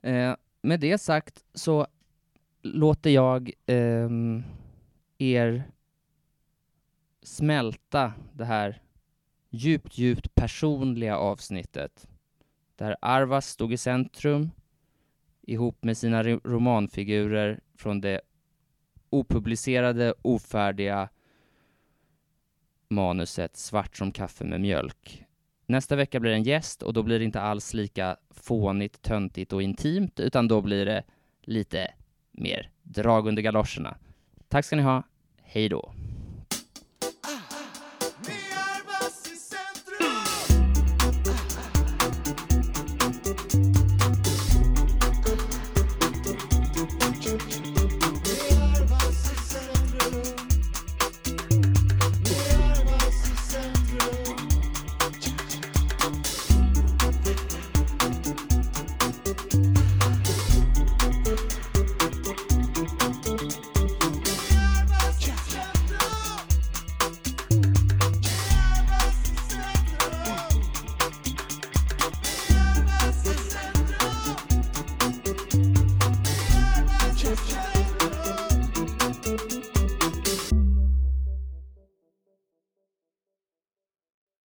Eh, 0.01 0.35
med 0.61 0.79
det 0.79 0.97
sagt 0.97 1.43
så 1.53 1.87
låter 2.61 3.09
jag 3.09 3.51
eh, 3.65 4.09
er 5.17 5.63
smälta 7.21 8.13
det 8.33 8.45
här 8.45 8.81
djupt, 9.49 9.97
djupt 9.97 10.35
personliga 10.35 11.17
avsnittet 11.17 12.07
där 12.75 12.95
Arvas 13.01 13.47
stod 13.47 13.73
i 13.73 13.77
centrum 13.77 14.51
ihop 15.41 15.83
med 15.83 15.97
sina 15.97 16.23
romanfigurer 16.23 17.59
från 17.75 18.01
det 18.01 18.21
opublicerade, 19.09 20.13
ofärdiga 20.21 21.09
manuset 22.87 23.57
Svart 23.57 23.97
som 23.97 24.11
kaffe 24.11 24.43
med 24.43 24.61
mjölk. 24.61 25.25
Nästa 25.69 25.95
vecka 25.95 26.19
blir 26.19 26.31
det 26.31 26.37
en 26.37 26.43
gäst 26.43 26.83
och 26.83 26.93
då 26.93 27.03
blir 27.03 27.19
det 27.19 27.25
inte 27.25 27.41
alls 27.41 27.73
lika 27.73 28.17
fånigt, 28.29 29.01
töntigt 29.01 29.53
och 29.53 29.61
intimt, 29.61 30.19
utan 30.19 30.47
då 30.47 30.61
blir 30.61 30.85
det 30.85 31.03
lite 31.41 31.93
mer 32.31 32.69
drag 32.83 33.27
under 33.27 33.41
galoscherna. 33.41 33.97
Tack 34.47 34.65
ska 34.65 34.75
ni 34.75 34.81
ha. 34.81 35.03
Hej 35.41 35.69
då. 35.69 35.93